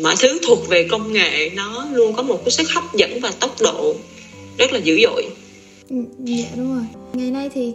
[0.01, 3.31] mọi thứ thuộc về công nghệ, nó luôn có một cái sức hấp dẫn và
[3.31, 3.95] tốc độ
[4.57, 5.25] rất là dữ dội.
[5.89, 6.85] Ừ, dạ đúng rồi.
[7.13, 7.71] Ngày nay thì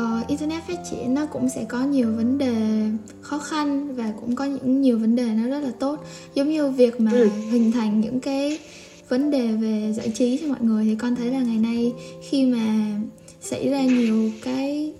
[0.00, 2.54] ờ, internet phát triển nó cũng sẽ có nhiều vấn đề
[3.20, 6.70] khó khăn và cũng có những nhiều vấn đề nó rất là tốt giống như
[6.70, 7.28] việc mà Ừ.
[7.50, 8.58] hình thành những cái
[9.08, 11.92] vấn đề về giải trí cho mọi người thì con thấy là ngày nay
[12.28, 12.96] khi mà
[13.40, 14.92] xảy ra nhiều cái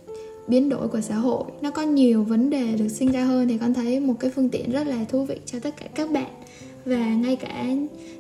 [0.49, 3.59] biến đổi của xã hội nó có nhiều vấn đề được sinh ra hơn thì
[3.59, 6.31] con thấy một cái phương tiện rất là thú vị cho tất cả các bạn
[6.85, 7.67] và ngay cả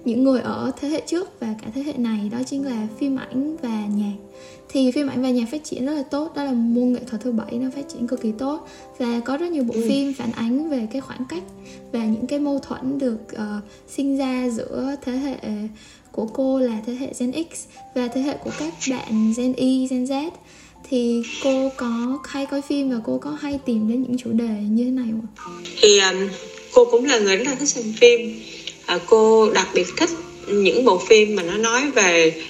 [0.04, 3.16] những người ở thế hệ trước và cả thế hệ này đó chính là phim
[3.16, 4.16] ảnh và nhạc
[4.72, 7.22] thì phim ảnh và nhạc phát triển rất là tốt đó là môn nghệ thuật
[7.22, 9.84] thứ bảy nó phát triển cực kỳ tốt và có rất nhiều bộ Ừ.
[9.88, 11.42] phim phản ánh về cái khoảng cách
[11.92, 13.60] và những cái mâu thuẫn được ờ,
[13.96, 15.36] sinh ra giữa thế hệ
[16.12, 19.86] của cô là thế hệ Gen X và thế hệ của các bạn Gen Y,
[19.90, 20.30] Gen Z
[20.90, 24.48] thì cô có hay coi phim và cô có hay tìm đến những chủ đề
[24.70, 25.26] như thế này không?
[25.80, 26.28] thì um,
[26.74, 28.40] cô cũng là người rất là thích xem phim
[28.86, 30.10] à, cô đặc biệt thích
[30.48, 32.42] những bộ phim mà nó nói về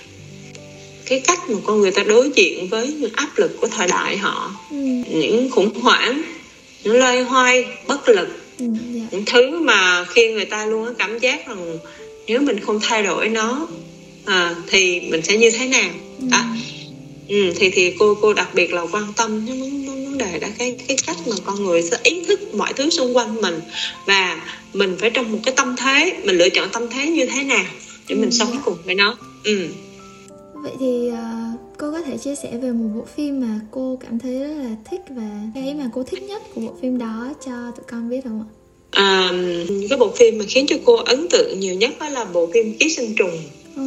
[1.11, 4.17] cái cách mà con người ta đối diện với những áp lực của thời đại
[4.17, 4.77] họ Ừ,
[5.09, 6.23] những khủng hoảng
[6.85, 9.01] những loay hoay bất lực ừ, dạ.
[9.11, 11.79] những thứ mà khi người ta luôn có cảm giác rằng
[12.27, 13.69] nếu mình không thay đổi nó
[14.25, 16.25] à, thì mình sẽ như thế nào Ừ.
[16.31, 16.45] đó
[17.29, 20.49] ừ, thì thì cô cô đặc biệt là quan tâm đến vấn vấn đề đó
[20.59, 23.61] cái cái cách mà con người sẽ ý thức mọi thứ xung quanh mình
[24.07, 24.41] và
[24.73, 27.65] mình phải trong một cái tâm thế mình lựa chọn tâm thế như thế nào
[28.09, 28.37] để mình Ừ.
[28.39, 29.69] sống cùng với nó ừ.
[30.63, 31.25] Vậy thì ờ,
[31.79, 34.71] cô có thể chia sẻ về một bộ phim mà cô cảm thấy rất là
[34.91, 38.21] thích và cái mà cô thích nhất của bộ phim đó cho tụi con biết
[38.25, 38.49] không ạ?
[38.91, 39.33] à,
[39.89, 42.77] cái bộ phim mà khiến cho cô ấn tượng nhiều nhất đó là bộ phim
[42.79, 43.39] ký sinh trùng.
[43.77, 43.83] Ờ,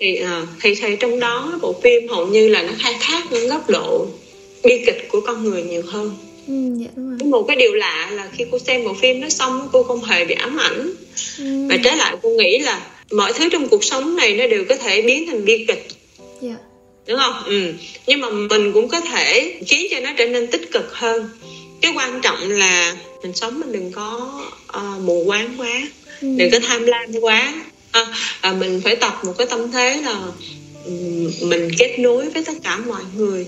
[0.00, 3.48] thì à, thì thì trong đó bộ phim hầu như là nó khai thác những
[3.48, 4.06] góc độ
[4.64, 6.16] bi kịch của con người nhiều hơn.
[6.46, 7.28] Ừ, dạ đúng rồi.
[7.28, 10.24] Một cái điều lạ là khi cô xem bộ phim nó xong cô không hề
[10.24, 10.90] bị ám ảnh.
[11.38, 12.80] Ừ, và trái lại cô nghĩ là
[13.12, 15.88] mọi thứ trong cuộc sống này nó đều có thể biến thành bi kịch.
[16.40, 16.56] Dạ.
[17.06, 17.42] đúng không?
[17.46, 17.72] Ừ.
[18.06, 21.28] nhưng mà mình cũng có thể khiến cho nó trở nên tích cực hơn.
[21.80, 24.40] Cái quan trọng là mình sống mình đừng có
[24.78, 25.82] uh, mù quáng quá
[26.22, 27.54] Ừ, đừng có tham lam quá.
[27.92, 28.06] À,
[28.40, 30.20] à, mình phải tập một cái tâm thế là
[30.84, 33.46] ừm, mình kết nối với tất cả mọi người.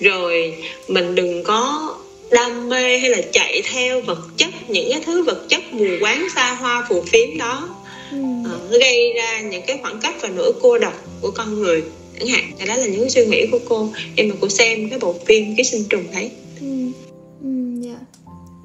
[0.00, 0.54] Rồi
[0.88, 1.94] mình đừng có
[2.30, 6.28] đam mê hay là chạy theo vật chất những cái thứ vật chất mù quáng
[6.34, 7.68] xa hoa phù phiếm đó
[8.10, 11.82] ừ, Ờ, gây ra những cái khoảng cách và nỗi cô độc của con người
[12.18, 14.90] chẳng hạn thì đó là những cái suy nghĩ của cô khi mà cô xem
[14.90, 16.66] cái bộ phim ký sinh trùng đấy ừ,
[17.42, 17.48] ừ,
[17.80, 17.96] dạ.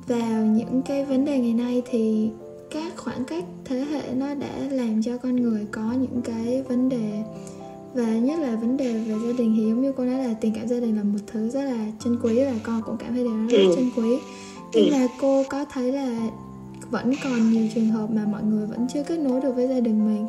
[0.08, 2.28] Vào những cái vấn đề ngày nay thì
[2.72, 6.90] các khoảng cách thế hệ nó đã làm cho con người có những cái vấn
[6.90, 7.22] đề
[7.94, 10.54] và nhất là vấn đề về gia đình thì giống như cô nói là tình
[10.56, 13.24] cảm gia đình là một thứ rất là chân quý và con cũng cảm thấy
[13.24, 13.74] điều đó rất Ừ.
[13.76, 14.18] chân quý
[14.74, 14.92] nhưng Ừ.
[14.92, 16.30] mà cô có thấy là
[16.92, 19.80] vẫn còn nhiều trường hợp mà mọi người vẫn chưa kết nối được với gia
[19.80, 20.28] đình mình.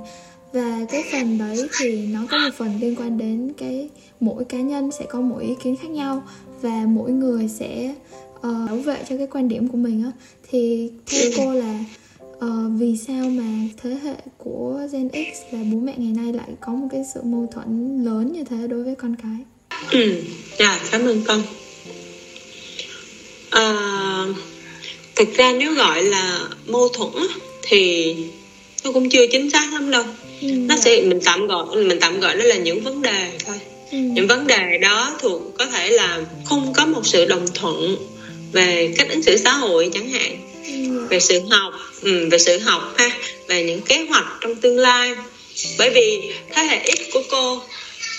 [0.53, 3.89] Và cái phần đấy thì nó có một phần liên quan đến cái
[4.21, 6.25] mỗi cá nhân sẽ có mỗi ý kiến khác nhau
[6.61, 7.95] và mỗi người sẽ
[8.37, 10.13] uh, bảo vệ cho cái quan điểm của mình á.
[10.51, 11.85] Thì theo cô là
[12.37, 16.49] uh, vì sao mà thế hệ của Gen X là bố mẹ ngày nay lại
[16.61, 19.37] có một cái sự mâu thuẫn lớn như thế đối với con cái?
[19.93, 20.23] Ừ
[20.59, 21.41] dạ cảm ơn con.
[23.49, 24.37] Uh,
[25.17, 27.27] thực ra nếu gọi là mâu thuẫn
[27.63, 28.15] thì
[28.85, 30.05] nó cũng chưa chính xác lắm đâu.
[30.41, 33.57] Ừ, nó sẽ mình tạm gọi mình tạm gọi nó là những vấn đề thôi.
[33.91, 37.97] Ừ, những vấn đề đó thuộc có thể là không có một sự đồng thuận
[38.53, 40.53] về cách ứng xử xã hội chẳng hạn.
[40.67, 41.73] Ừ, về sự học
[42.03, 43.11] ừ, về sự học ha
[43.49, 45.15] về những kế hoạch trong tương lai.
[45.79, 47.63] Bởi vì thế hệ X của cô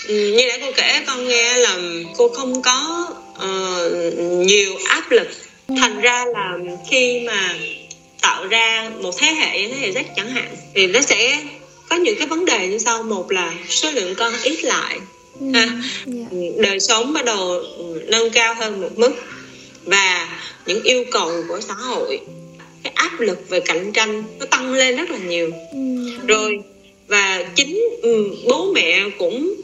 [0.08, 1.78] ừ, như đã cô kể con nghe là
[2.16, 4.14] cô không có uh,
[4.46, 5.28] nhiều áp lực
[5.68, 6.58] thành ra là
[6.90, 7.54] khi mà
[8.20, 11.42] tạo ra một thế hệ thế hệ Z chẳng hạn thì nó sẽ
[11.90, 13.02] có những cái vấn đề như sau.
[13.02, 14.98] Một là số lượng con ít lại
[15.40, 15.68] ừ, ha.
[16.06, 16.12] Ừ,
[16.58, 17.62] đời sống bắt đầu
[18.06, 19.12] nâng cao hơn một mức
[19.84, 20.28] và
[20.66, 22.20] những yêu cầu của xã hội
[22.82, 25.50] cái áp lực về cạnh tranh nó tăng lên rất là nhiều.
[25.72, 25.78] Ừ.
[26.26, 26.58] rồi
[27.06, 29.54] và chính ừ, bố mẹ cũng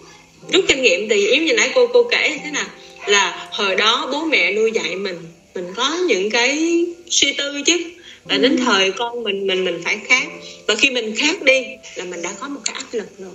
[0.52, 1.08] rút kinh nghiệm.
[1.08, 2.66] Từ giống như nãy cô cô kể thế nào
[3.06, 5.16] là hồi đó bố mẹ nuôi dạy mình
[5.54, 7.78] mình có những cái suy tư chứ
[8.24, 8.62] và đến ừ.
[8.64, 10.28] thời con mình mình mình phải khác
[10.66, 11.62] và khi mình khác đi
[11.94, 13.32] là mình đã có một cái áp lực rồi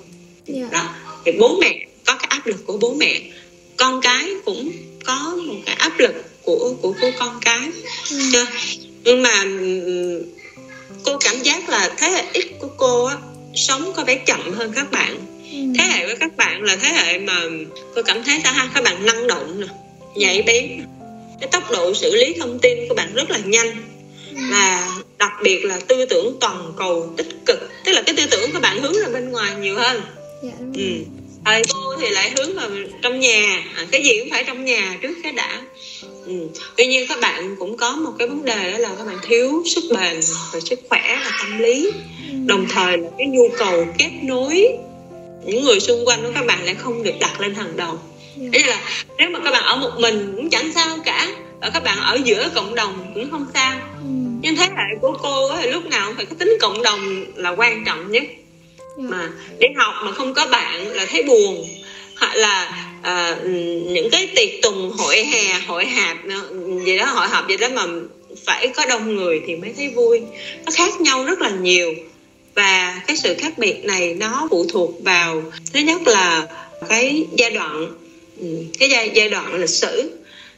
[0.47, 0.61] yeah.
[0.61, 0.67] Dạ.
[0.71, 3.21] đó thì bố mẹ có cái áp lực của bố mẹ
[3.77, 4.71] con cái cũng
[5.05, 7.69] có một cái áp lực của của của con cái
[8.11, 8.45] ừ.
[9.03, 9.43] nhưng mà
[11.03, 13.17] cô cảm giác là thế hệ x của cô á
[13.55, 15.17] sống có vẻ chậm hơn các bạn
[15.51, 15.57] ừ.
[15.77, 17.41] thế hệ với các bạn là thế hệ mà
[17.95, 19.67] tôi cảm thấy ta các bạn năng động nè
[20.15, 20.81] nhạy bén
[21.41, 23.71] cái tốc độ xử lý thông tin của bạn rất là nhanh
[24.35, 24.37] ừ.
[24.51, 28.51] và đặc biệt là tư tưởng toàn cầu tích cực tức là cái tư tưởng
[28.53, 30.01] của bạn hướng ra bên ngoài nhiều hơn
[30.43, 30.83] dạ, ừ.
[31.45, 32.69] thầy cô thì lại hướng vào
[33.01, 35.61] trong nhà à, cái gì cũng phải trong nhà trước cái đã
[36.25, 36.33] ừ.
[36.77, 39.63] tuy nhiên các bạn cũng có một cái vấn đề đó là các bạn thiếu
[39.65, 40.19] sức bền
[40.53, 41.91] và sức khỏe và tâm lý
[42.31, 42.35] ừ.
[42.45, 44.67] đồng thời là cái nhu cầu kết nối
[45.45, 47.99] những người xung quanh của các bạn lại không được đặt lên hàng đầu
[48.41, 48.53] yeah.
[48.53, 48.67] Dạ.
[48.67, 48.79] là
[49.17, 51.27] nếu mà các bạn ở một mình cũng chẳng sao cả
[51.61, 54.09] và các bạn ở giữa cộng đồng cũng không sao ừ.
[54.41, 57.83] nhưng thế hệ của cô ấy, lúc nào phải có tính cộng đồng là quan
[57.85, 58.39] trọng nhất yeah.
[58.97, 59.03] Dạ.
[59.09, 61.67] mà đi học mà không có bạn là thấy buồn
[62.19, 63.37] hoặc là à,
[63.85, 66.17] những cái tiệc tùng hội hè hội hạp
[66.85, 67.83] gì đó hội họp gì đó mà
[68.45, 70.21] phải có đông người thì mới thấy vui
[70.65, 71.93] nó khác nhau rất là nhiều
[72.55, 75.43] và cái sự khác biệt này nó phụ thuộc vào
[75.73, 76.47] thứ nhất là
[76.89, 77.95] cái giai đoạn ừ,
[78.79, 80.17] cái giai, giai đoạn lịch sử.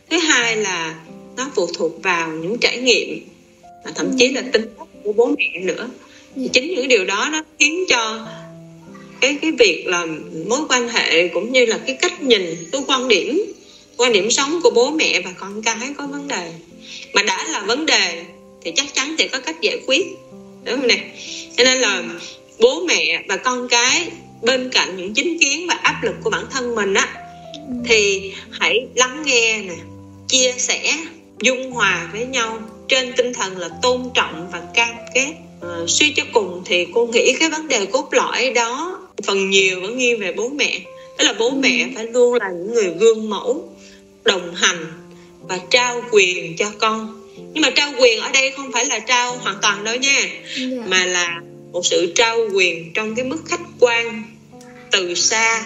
[0.09, 0.95] Thứ hai là
[1.37, 3.27] nó phụ thuộc vào những trải nghiệm
[3.85, 5.89] và thậm chí là tính cách của bố mẹ nữa.
[6.35, 8.27] Thì chính những điều đó nó khiến cho
[9.21, 10.05] cái cái việc là
[10.47, 13.53] mối quan hệ cũng như là cái cách nhìn cái quan điểm
[13.97, 16.51] quan điểm sống của bố mẹ và con cái có vấn đề.
[17.13, 18.23] Mà đã là vấn đề
[18.63, 20.05] thì chắc chắn sẽ có cách giải quyết.
[20.63, 20.99] Đúng không nè?
[21.57, 22.03] Cho nên là
[22.59, 24.07] bố mẹ và con cái
[24.41, 27.26] bên cạnh những chính kiến và áp lực của bản thân mình á
[27.85, 29.75] thì hãy lắng nghe nè
[30.27, 30.97] chia sẻ
[31.41, 36.13] dung hòa với nhau trên tinh thần là tôn trọng và cam kết à, suy
[36.15, 40.19] cho cùng thì cô nghĩ cái vấn đề cốt lõi đó phần nhiều vẫn nghiêng
[40.19, 40.79] về bố mẹ
[41.17, 43.69] tức là bố mẹ phải luôn là những người gương mẫu
[44.23, 44.85] đồng hành
[45.41, 49.37] và trao quyền cho con nhưng mà trao quyền ở đây không phải là trao
[49.37, 50.31] hoàn toàn đâu nha yeah.
[50.57, 50.83] Dạ.
[50.87, 54.23] mà là một sự trao quyền trong cái mức khách quan
[54.91, 55.63] từ xa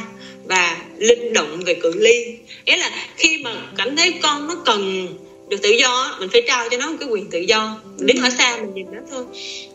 [0.52, 2.38] và linh động về cự ly.
[2.66, 5.08] Nghĩa là khi mà cảm thấy con nó cần
[5.50, 7.78] được tự do mình phải trao cho nó một cái quyền tự do.
[7.98, 9.26] Mình đứng ở xa mình nhìn nó thôi.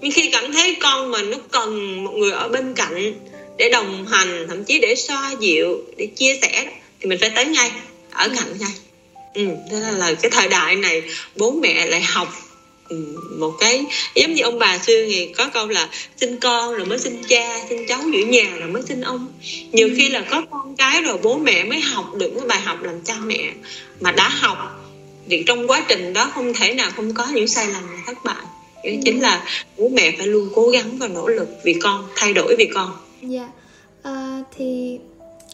[0.00, 3.14] Nhưng khi cảm thấy con mình nó cần một người ở bên cạnh
[3.58, 6.66] để đồng hành thậm chí để xoa dịu để chia sẻ
[7.00, 7.70] thì mình phải tới ngay
[8.10, 8.72] ở cạnh ngay.
[9.34, 11.02] Ừ, thế là, là cái thời đại này
[11.36, 12.28] bố mẹ lại học
[12.88, 12.96] Ừ,
[13.38, 16.98] một cái giống như ông bà xưa thì có câu là sinh con rồi mới
[16.98, 19.28] sinh cha sinh cháu giữ nhà rồi mới sinh ông.
[19.72, 22.82] Nhiều khi là có con cái rồi bố mẹ mới học được cái bài học
[22.82, 23.52] làm cha mẹ
[24.00, 24.58] mà đã học
[25.28, 28.24] thì trong quá trình đó không thể nào không có những sai lầm và thất
[28.24, 28.44] bại.
[28.84, 29.44] Đó chính là
[29.78, 32.92] bố mẹ phải luôn cố gắng và nỗ lực vì con thay đổi vì con.
[33.22, 33.50] Dạ yeah.
[34.02, 34.98] à, thì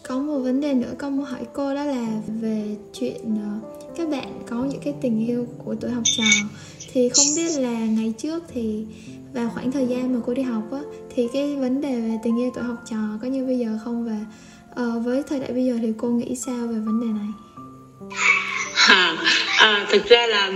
[0.07, 2.07] có một vấn đề nữa con muốn hỏi cô đó là
[2.41, 2.61] về
[2.99, 6.23] chuyện ờ, các bạn có những cái tình yêu của tuổi học trò
[6.93, 8.83] thì không biết là ngày trước thì
[9.33, 10.79] vào khoảng thời gian mà cô đi học á
[11.15, 14.05] thì cái vấn đề về tình yêu tuổi học trò có như bây giờ không?
[14.05, 14.17] Và
[14.83, 17.29] uh, với thời đại bây giờ thì cô nghĩ sao về vấn đề này?
[18.87, 19.17] À,
[19.57, 20.51] à, thực ra là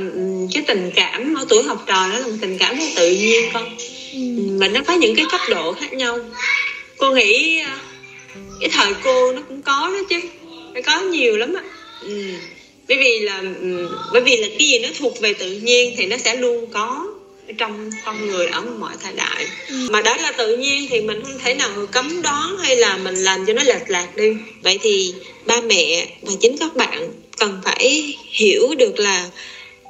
[0.53, 3.49] cái tình cảm ở tuổi học trò đó là một tình cảm rất tự nhiên
[3.53, 3.63] con.
[4.13, 4.19] Ừ.
[4.59, 6.17] mà nó có những cái cấp độ khác nhau.
[6.97, 7.77] Cô nghĩ à,
[8.59, 10.21] cái thời cô nó cũng có đó chứ
[10.73, 11.63] phải có nhiều lắm á
[12.01, 12.23] ừ.
[12.87, 16.05] Bởi vì là ừ, bởi vì là cái gì nó thuộc về tự nhiên thì
[16.05, 17.07] nó sẽ luôn có
[17.57, 19.45] trong con người ở mọi thời đại.
[19.69, 19.75] Ừ.
[19.89, 23.15] mà đó là tự nhiên thì mình không thể nào cấm đoán hay là mình
[23.15, 24.33] làm cho nó lệch lạc đi.
[24.61, 25.13] Vậy thì
[25.45, 29.29] ba mẹ và chính các bạn cần phải hiểu được là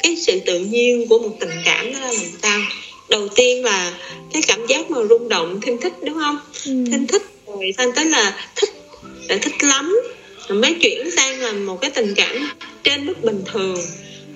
[0.03, 2.60] cái sự tự nhiên của một tình cảm đó là làm sao.
[3.10, 3.93] Đầu tiên là
[4.33, 6.38] cái cảm giác mà rung động thêm thích đúng không?
[6.65, 6.71] Ừ.
[6.91, 8.69] thêm thích rồi sang tới là thích
[9.29, 9.99] là thích lắm.
[10.47, 12.49] Rồi mới chuyển sang là một cái tình cảm
[12.88, 13.80] trên mức bình thường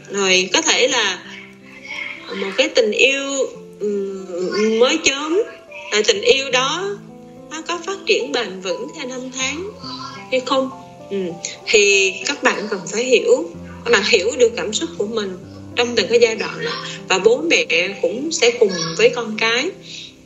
[0.10, 1.20] rồi có thể là
[2.36, 3.24] một cái tình yêu
[3.80, 3.88] ừ,
[4.80, 5.42] mới chớm
[5.92, 6.98] là tình yêu đó
[7.52, 9.70] nó có phát triển bền vững theo năm tháng
[10.32, 10.70] hay không
[11.10, 11.18] ừ.
[11.66, 13.50] thì các bạn cần phải hiểu,
[13.86, 15.38] các bạn hiểu được cảm xúc của mình
[15.76, 16.86] trong từng cái giai đoạn đó.
[17.10, 17.66] và bố mẹ
[18.02, 19.70] cũng sẽ cùng với con cái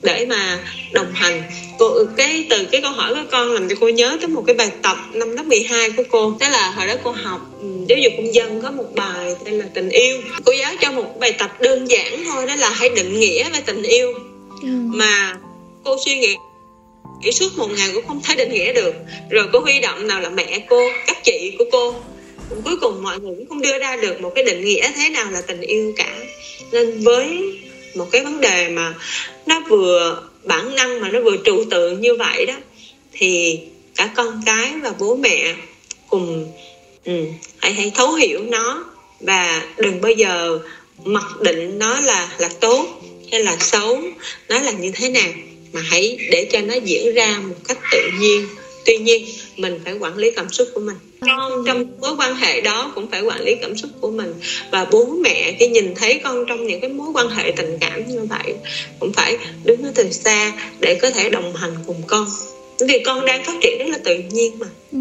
[0.01, 0.60] để mà
[0.91, 1.43] đồng hành.
[1.79, 4.55] Cô cái từ cái câu hỏi của con làm cho cô nhớ tới một cái
[4.55, 6.34] bài tập năm lớp 12 của cô.
[6.39, 9.53] Đó là hồi đó cô học ừ, giáo dục công dân có một bài tên
[9.53, 10.21] là tình yêu.
[10.45, 13.62] Cô giáo cho một bài tập đơn giản thôi đó là hãy định nghĩa về
[13.65, 14.13] tình yêu.
[14.62, 14.67] Ừ.
[14.69, 15.38] mà
[15.84, 16.36] cô suy nghĩ
[17.21, 18.95] nghĩ suốt một ngày cũng không thể định nghĩa được.
[19.29, 21.95] Rồi cô huy động nào là mẹ cô các chị của cô.
[22.65, 25.31] Cuối cùng mọi người cũng không đưa ra được một cái định nghĩa thế nào
[25.31, 26.17] là tình yêu cả.
[26.71, 27.60] Nên với
[27.95, 28.93] một cái vấn đề mà
[29.45, 32.53] nó vừa bản năng mà nó vừa trụ tượng như vậy đó
[33.12, 33.60] thì
[33.95, 35.55] cả con cái và bố mẹ
[36.10, 36.51] cùng
[37.05, 37.25] ừ,
[37.58, 38.86] hãy hãy thấu hiểu nó
[39.19, 40.60] và đừng bao giờ
[41.03, 44.01] mặc định nó là là tốt hay là xấu
[44.49, 45.31] nó là như thế nào
[45.75, 48.47] mà hãy để cho nó diễn ra một cách tự nhiên.
[48.86, 49.25] Tuy nhiên
[49.58, 53.08] mình phải quản lý cảm xúc của mình con trong mối quan hệ đó cũng
[53.08, 54.34] phải quản lý cảm xúc của mình.
[54.71, 58.08] Và bố mẹ khi nhìn thấy con trong những cái mối quan hệ tình cảm
[58.08, 58.56] như vậy
[58.99, 62.28] cũng phải đứng ở từ xa để có thể đồng hành cùng con.
[62.80, 64.67] Vì con đang phát triển rất là tự nhiên mà.
[64.91, 64.99] Ừ.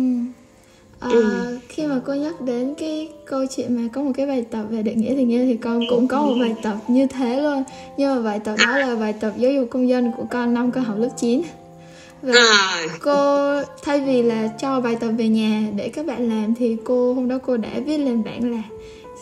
[1.00, 1.59] À, ừ.
[1.68, 4.83] khi mà cô nhắc đến cái câu chuyện mà có một cái bài tập về
[4.83, 7.64] định nghĩa tình yêu thì con cũng có một bài tập như thế luôn.
[7.96, 10.70] Nhưng mà bài tập đó là bài tập giáo dục công dân của con năm
[10.70, 11.42] con học lớp 9
[12.24, 12.87] và à.
[13.00, 17.14] cô thay vì là cho bài tập về nhà để các bạn làm thì cô
[17.14, 18.62] hôm đó cô đã viết lên bảng là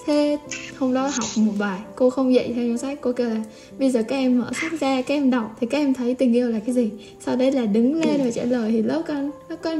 [0.07, 0.39] thế
[0.79, 3.43] hôm đó học một bài cô không dạy theo trong sách cô kêu là
[3.79, 6.37] bây giờ các em mở sách ra các em đọc thì các em thấy tình
[6.37, 9.31] yêu là cái gì sau đấy là đứng lên và trả lời thì lớp con
[9.49, 9.77] nó có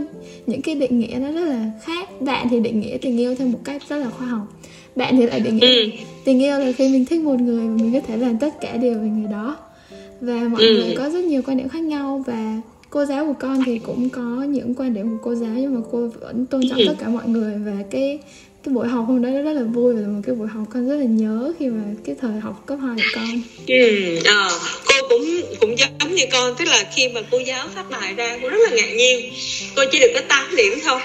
[0.47, 3.49] những cái định nghĩa nó rất là khác bạn thì định nghĩa tình yêu theo
[3.49, 4.47] một cách rất là khoa học
[4.97, 5.91] bạn thì lại định nghĩa ừ.
[6.25, 8.77] tình yêu là khi mình thích một người mà mình có thể làm tất cả
[8.77, 9.57] điều về người đó
[10.21, 10.75] và mọi ừ.
[10.75, 12.61] người có rất nhiều quan điểm khác nhau và
[12.93, 15.81] cô giáo của con thì cũng có những quan điểm của cô giáo nhưng mà
[15.93, 16.85] cô vẫn tôn trọng ừ.
[16.89, 18.19] tất cả mọi người và cái
[18.65, 19.05] cái buổi học.
[19.09, 21.53] Hôm đó rất là vui và là một cái buổi học con rất là nhớ
[21.59, 23.43] khi mà cái thời học cấp hai của con.
[23.67, 24.49] Ừ à,
[24.87, 25.25] cô cũng
[25.61, 28.59] cũng giống như con tức là khi mà cô giáo phát bài ra cô rất
[28.71, 29.33] là ngạc nhiên.
[29.77, 31.01] Cô chỉ được có 8 điểm thôi.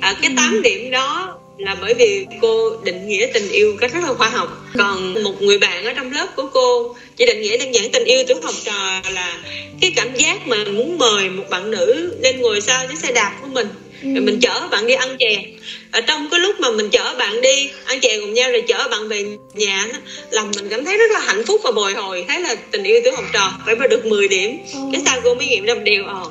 [0.00, 4.00] À, cái 8 điểm đó là bởi vì cô định nghĩa tình yêu cách rất
[4.02, 4.64] là khoa học.
[4.78, 8.04] Còn một người bạn ở trong lớp của cô chỉ định nghĩa đơn giản tình
[8.04, 9.38] yêu tuổi học trò là
[9.80, 13.38] cái cảm giác mà muốn mời một bạn nữ lên ngồi sau chiếc xe đạp
[13.42, 13.68] của mình.
[14.02, 15.42] Rồi mình chở bạn đi ăn chè.
[15.90, 18.88] Ở trong cái lúc mà mình chở bạn đi ăn chè cùng nhau rồi chở
[18.90, 19.86] bạn về nhà
[20.30, 23.00] lòng mình cảm thấy rất là hạnh phúc và bồi hồi thấy là tình yêu
[23.04, 24.58] tuổi học trò phải mà được 10 điểm.
[24.92, 26.24] Cái sao cô mới nghiệm ra một điều ờ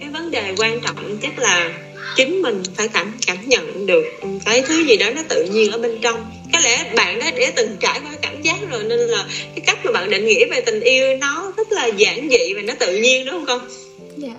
[0.00, 1.70] cái vấn đề quan trọng chắc là
[2.16, 4.04] chính mình phải cảm cảm nhận được
[4.44, 6.24] cái thứ gì đó nó tự nhiên ở bên trong.
[6.52, 9.78] Có lẽ bạn đã để từng trải qua cảm giác rồi, nên là cái cách
[9.84, 12.98] mà bạn định nghĩa về tình yêu nó rất là giản dị và nó tự
[12.98, 13.68] nhiên, đúng không con?
[14.16, 14.36] Dạ.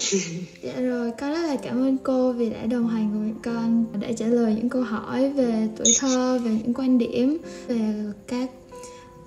[0.62, 4.14] Dạ rồi, con rất là cảm ơn cô vì đã đồng hành cùng con để
[4.18, 7.38] trả lời những câu hỏi về tuổi thơ, về những quan điểm,
[7.68, 7.76] về
[8.28, 8.50] các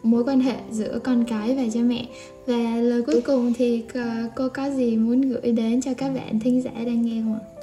[0.02, 2.06] mối quan hệ giữa con cái và cha mẹ.
[2.46, 4.00] Và lời cuối cùng thì ờ,
[4.36, 7.59] cô có gì muốn gửi đến cho các bạn thính giả đang nghe không ạ?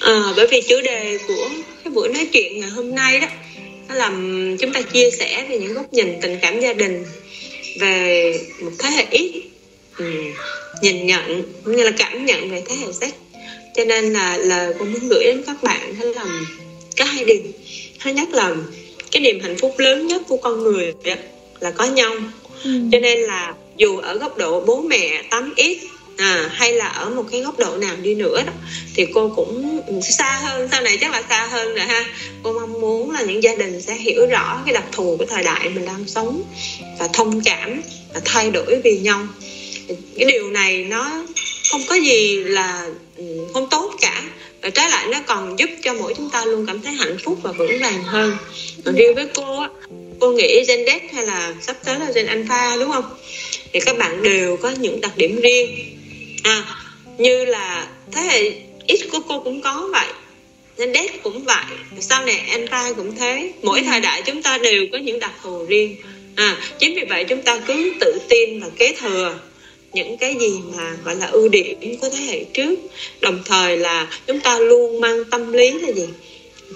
[0.00, 1.50] À, bởi vì chủ đề của
[1.84, 3.26] cái buổi nói chuyện ngày hôm nay đó
[3.88, 7.04] nó làm chúng ta chia sẻ về những góc nhìn tình cảm gia đình
[7.80, 9.42] về một thế hệ ít
[9.98, 10.32] um,
[10.82, 13.08] nhìn nhận cũng như là cảm nhận về thế hệ Z.
[13.76, 16.24] Cho nên là lời con muốn gửi đến các bạn đó là
[16.98, 17.40] có hai điều.
[18.00, 18.56] Thứ nhất là
[19.10, 20.92] cái niềm hạnh phúc lớn nhất của con người
[21.60, 22.14] là có nhau.
[22.64, 22.70] Ừ.
[22.92, 25.78] cho nên là dù ở góc độ bố mẹ tắm ít
[26.16, 28.52] à, hay là ở một cái góc độ nào đi nữa đó
[28.94, 32.04] thì cô cũng xa hơn sau này chắc là xa hơn rồi ha.
[32.42, 35.42] Cô mong muốn là những gia đình sẽ hiểu rõ cái đặc thù của thời
[35.42, 36.42] đại mình đang sống
[36.98, 37.82] và thông cảm
[38.14, 39.26] và thay đổi vì nhau.
[40.16, 41.24] Cái điều này nó
[41.70, 44.22] không có gì là ừ, không tốt cả.
[44.62, 47.38] Và trái lại nó còn giúp cho mỗi chúng ta luôn cảm thấy hạnh phúc
[47.42, 48.36] và vững vàng hơn.
[48.84, 49.68] Còn riêng với cô á
[50.20, 53.04] cô nghĩ gen Z hay là sắp tới là gen alpha đúng không?
[53.72, 55.95] Thì các bạn đều có những đặc điểm riêng
[56.46, 56.64] à,
[57.18, 58.52] như là thế hệ
[58.96, 60.06] x của cô cũng có vậy
[60.78, 61.64] nên đét cũng vậy.
[62.00, 63.52] Sau này alpha cũng thế.
[63.62, 65.96] Mỗi thời đại chúng ta đều có những đặc thù riêng.
[66.36, 69.38] À chính vì vậy chúng ta cứ tự tin và kế thừa
[69.92, 72.78] những cái gì mà gọi là ưu điểm của thế hệ trước.
[73.20, 76.06] Đồng thời là chúng ta luôn mang tâm lý là gì?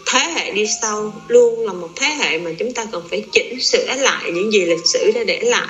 [0.06, 3.60] Thế hệ đi sau luôn là một thế hệ mà chúng ta cần phải chỉnh
[3.60, 5.68] sửa lại những gì lịch sử đã để lại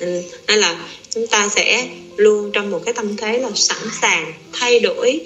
[0.00, 4.80] nên là chúng ta sẽ luôn trong một cái tâm thế là sẵn sàng thay
[4.80, 5.20] đổi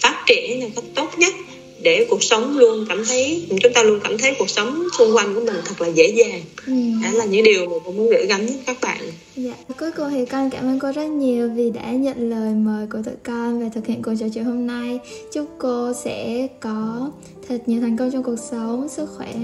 [0.00, 1.34] phát triển một cách tốt nhất
[1.82, 5.34] để cuộc sống luôn cảm thấy chúng ta luôn cảm thấy cuộc sống xung quanh
[5.34, 6.72] của mình thật là dễ dàng ừ.
[7.04, 8.98] đó là những điều mà tôi muốn gửi gắm các bạn
[9.36, 12.86] dạ cuối cùng thì con cảm ơn cô rất nhiều vì đã nhận lời mời
[12.86, 14.98] của tụi con và thực hiện cuộc trò chuyện hôm nay.
[15.32, 17.10] Chúc cô sẽ có
[17.48, 19.34] thật nhiều thành công trong cuộc sống sức khỏe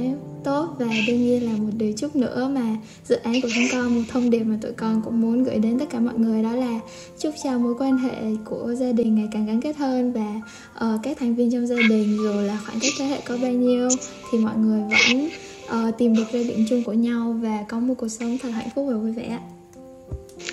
[0.45, 3.95] tốt và đương nhiên là một điều chúc nữa mà dự án của chúng con
[3.95, 6.53] một thông điệp mà tụi con cũng muốn gửi đến tất cả mọi người đó
[6.53, 6.81] là
[7.19, 8.15] chúc cho mối quan hệ
[8.45, 10.41] của gia đình ngày càng gắn kết hơn và
[10.87, 13.53] uh, các thành viên trong gia đình dù là khoảng cách thế hệ có bao
[13.53, 13.89] nhiêu
[14.31, 15.29] thì mọi người vẫn
[15.67, 18.69] uh, tìm được ra điểm chung của nhau và có một cuộc sống thật hạnh
[18.75, 19.39] phúc và vui vẻ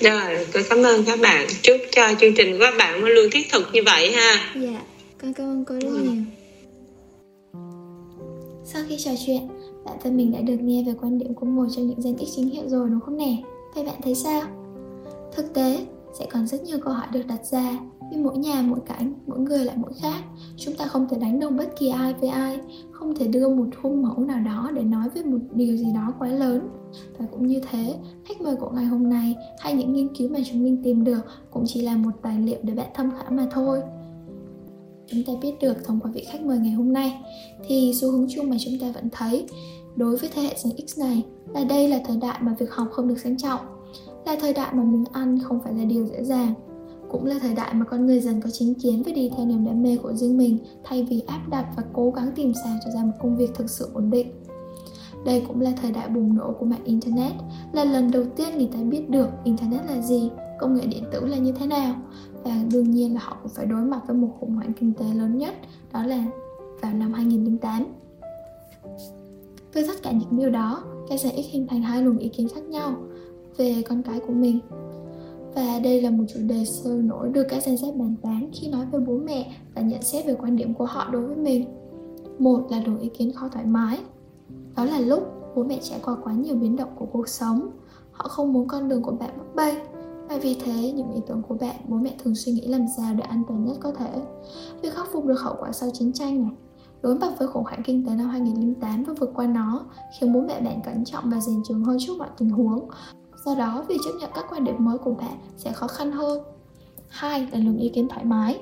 [0.01, 1.47] rồi tôi cảm ơn các bạn.
[1.61, 4.53] Chúc cho chương trình của các bạn luôn thiết thực như vậy ha.
[4.55, 4.81] Dạ
[5.21, 5.99] con cảm ơn cô rất ừ.
[6.03, 6.23] nhiều.
[8.65, 9.47] Sau khi trò chuyện
[9.85, 12.35] bản thân mình đã được nghe về quan điểm của một trong những gen X
[12.35, 13.37] chính hiệu rồi đúng không nè?
[13.75, 14.41] Vậy bạn thấy sao?
[15.35, 15.85] Thực tế
[16.19, 17.79] sẽ còn rất nhiều câu hỏi được đặt ra.
[18.11, 20.23] Vì mỗi nhà mỗi cảnh mỗi người lại mỗi khác.
[20.57, 22.59] Chúng ta không thể đánh đồng bất kỳ ai với ai.
[22.91, 26.13] Không thể đưa một khuôn mẫu nào đó để nói về một điều gì đó
[26.19, 26.69] quá lớn.
[27.17, 27.95] Và cũng như thế
[28.37, 31.19] khách mời của ngày hôm nay hay những nghiên cứu mà chúng mình tìm được
[31.51, 33.81] cũng chỉ là một tài liệu để bạn tham khảo mà thôi.
[35.07, 37.21] Chúng ta biết được thông qua vị khách mời ngày hôm nay
[37.67, 39.47] thì xu hướng chung mà chúng ta vẫn thấy
[39.95, 42.87] đối với thế hệ Gen X này là đây là thời đại mà việc học
[42.91, 43.59] không được xem trọng,
[44.25, 46.53] là thời đại mà miếng ăn không phải là điều dễ dàng,
[47.11, 49.65] cũng là thời đại mà con người dần có chính kiến và đi theo niềm
[49.65, 52.91] đam mê của riêng mình thay vì áp đặt và cố gắng tìm sao cho
[52.91, 54.31] ra một công việc thực sự ổn định
[55.25, 57.31] đây cũng là thời đại bùng nổ của mạng internet,
[57.73, 61.25] là lần đầu tiên người ta biết được internet là gì, công nghệ điện tử
[61.25, 61.95] là như thế nào.
[62.43, 65.05] Và đương nhiên là họ cũng phải đối mặt với một khủng hoảng kinh tế
[65.13, 65.53] lớn nhất,
[65.93, 66.25] đó là
[66.81, 67.85] vào năm 2008
[69.73, 72.47] với tất cả những điều đó, các giải X hình thành hai luồng ý kiến
[72.55, 72.95] khác nhau
[73.57, 74.59] về con cái của mình.
[75.55, 78.67] Và đây là một chủ đề sôi nổi được các Gen Z bàn tán khi
[78.67, 81.65] nói về bố mẹ và nhận xét về quan điểm của họ đối với mình.
[82.39, 83.97] Một là luồng ý kiến khó thoải mái
[84.77, 85.23] đó là lúc
[85.55, 87.69] bố mẹ trải qua quá nhiều biến động của cuộc sống.
[88.11, 89.75] Họ không muốn con đường của bạn bấp bênh,
[90.29, 93.13] và vì thế những ý tưởng của bạn bố mẹ thường suy nghĩ làm sao
[93.13, 94.21] để an toàn nhất có thể.
[94.81, 96.51] Việc khắc phục được hậu quả sau chiến tranh này
[97.01, 99.85] đối mặt với khủng hoảng kinh tế năm 2008 và vượt qua nó
[100.19, 102.89] khiến bố mẹ bạn cẩn trọng và dành trường hơn trước mọi tình huống.
[103.45, 106.43] Do đó việc chấp nhận các quan điểm mới của bạn sẽ khó khăn hơn.
[107.07, 108.59] Hai là luồng ý kiến thoải mái.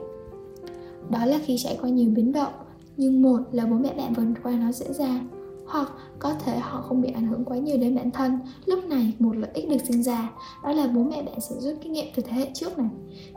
[1.09, 2.53] Đó là khi trải qua nhiều biến động
[2.97, 5.27] nhưng một là bố mẹ bạn vượt qua nó dễ dàng
[5.67, 8.39] hoặc có thể họ không bị ảnh hưởng quá nhiều đến bản thân.
[8.65, 10.31] Lúc này, một lợi ích được sinh ra,
[10.63, 12.89] đó là bố mẹ bạn sẽ rút kinh nghiệm từ thế hệ trước này.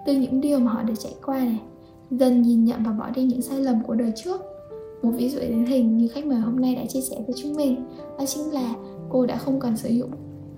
[0.07, 1.61] Từ những điều mà họ đã trải qua này,
[2.11, 4.41] dần nhìn nhận và bỏ đi những sai lầm của đời trước.
[5.03, 7.57] Một ví dụ điển hình như khách mời hôm nay đã chia sẻ với chúng
[7.57, 7.87] mình,
[8.19, 8.75] đó chính là
[9.11, 10.11] cô đã không còn sử dụng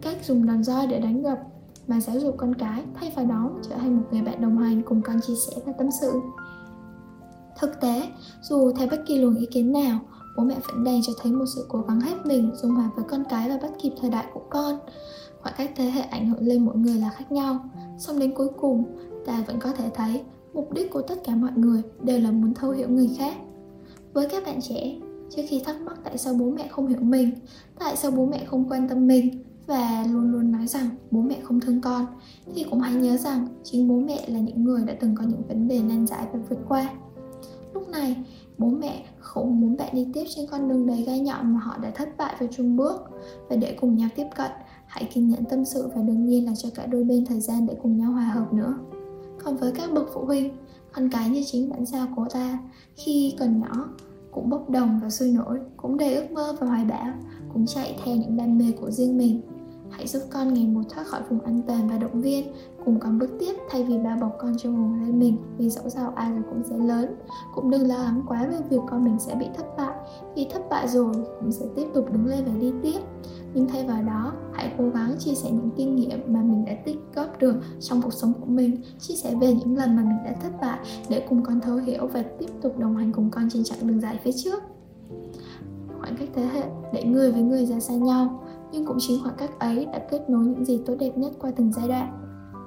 [0.02, 1.38] cách dùng đòn roi để đánh gập,
[1.86, 4.82] mà giáo dục con cái thay vào đó trở thành một người bạn đồng hành
[4.82, 6.20] cùng con chia sẻ và tâm sự.
[7.58, 8.02] Thực tế,
[8.42, 9.98] dù theo bất kỳ luồng ý kiến nào
[10.40, 13.04] bố mẹ vẫn đang cho thấy một sự cố gắng hết mình, dung hòa với
[13.08, 14.78] con cái và bắt kịp thời đại của con.
[15.42, 17.58] Khoảng cách thế hệ ảnh hưởng lên mỗi người là khác nhau.
[17.98, 18.84] Song đến cuối cùng,
[19.26, 20.22] ta vẫn có thể thấy
[20.54, 23.36] mục đích của tất cả mọi người đều là muốn thấu hiểu người khác.
[24.12, 24.96] Với các bạn trẻ,
[25.36, 27.30] trước khi thắc mắc tại sao bố mẹ không hiểu mình,
[27.78, 31.36] tại sao bố mẹ không quan tâm mình và luôn luôn nói rằng bố mẹ
[31.42, 32.06] không thương con,
[32.54, 35.42] thì cũng hãy nhớ rằng chính bố mẹ là những người đã từng có những
[35.48, 36.90] vấn đề nan giải và vượt qua.
[37.74, 38.16] Lúc này
[38.60, 41.78] bố mẹ không muốn bạn đi tiếp trên con đường đầy gai nhọn mà họ
[41.78, 43.00] đã thất bại và chung bước
[43.48, 44.50] và để cùng nhau tiếp cận,
[44.86, 47.66] hãy kiên nhẫn tâm sự và đương nhiên là cho cả đôi bên thời gian
[47.66, 48.74] để cùng nhau hòa hợp nữa.
[49.44, 50.56] Còn với các bậc phụ huynh,
[50.92, 52.58] con cái như chính bản sao của ta,
[52.96, 53.88] khi còn nhỏ,
[54.30, 57.12] cũng bốc đồng và sôi nổi, cũng đầy ước mơ và hoài bão,
[57.52, 59.40] cũng chạy theo những đam mê của riêng mình
[59.90, 62.52] hãy giúp con ngày một thoát khỏi vùng an toàn và động viên.
[62.84, 65.88] Cùng con bước tiếp, thay vì bao bọc con trong vùng lên mình, vì dẫu
[65.88, 67.14] sao ai rồi cũng sẽ lớn.
[67.54, 69.96] Cũng đừng lo lắng quá về việc con mình sẽ bị thất bại.
[70.34, 73.00] Vì thất bại rồi, cũng sẽ tiếp tục đứng lên và đi tiếp.
[73.54, 76.72] Nhưng thay vào đó, hãy cố gắng chia sẻ những kinh nghiệm mà mình đã
[76.84, 78.82] tích góp được trong cuộc sống của mình.
[78.98, 80.78] Chia sẻ về những lần mà mình đã thất bại
[81.08, 84.00] để cùng con thấu hiểu và tiếp tục đồng hành cùng con trên chặng đường
[84.00, 84.62] dài phía trước.
[86.00, 89.36] Khoảng cách thế hệ để người với người ra xa nhau nhưng cũng chính khoảng
[89.38, 92.16] cách ấy đã kết nối những gì tốt đẹp nhất qua từng giai đoạn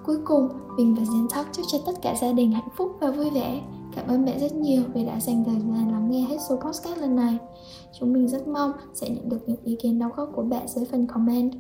[0.05, 3.11] cuối cùng, mình và Zen Talk chúc cho tất cả gia đình hạnh phúc và
[3.11, 3.61] vui vẻ
[3.95, 6.97] Cảm ơn bạn rất nhiều vì đã dành thời gian lắng nghe hết số podcast
[6.97, 7.37] lần này.
[7.99, 10.85] Chúng mình rất mong sẽ nhận được những ý kiến đóng góp của bạn dưới
[10.85, 11.51] phần comment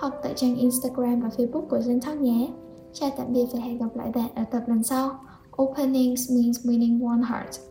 [0.00, 2.50] hoặc tại trang Instagram và Facebook của Dân Talk nhé.
[2.92, 5.10] Chào tạm biệt và hẹn gặp lại bạn ở tập lần sau.
[5.62, 7.69] Openings means winning one heart.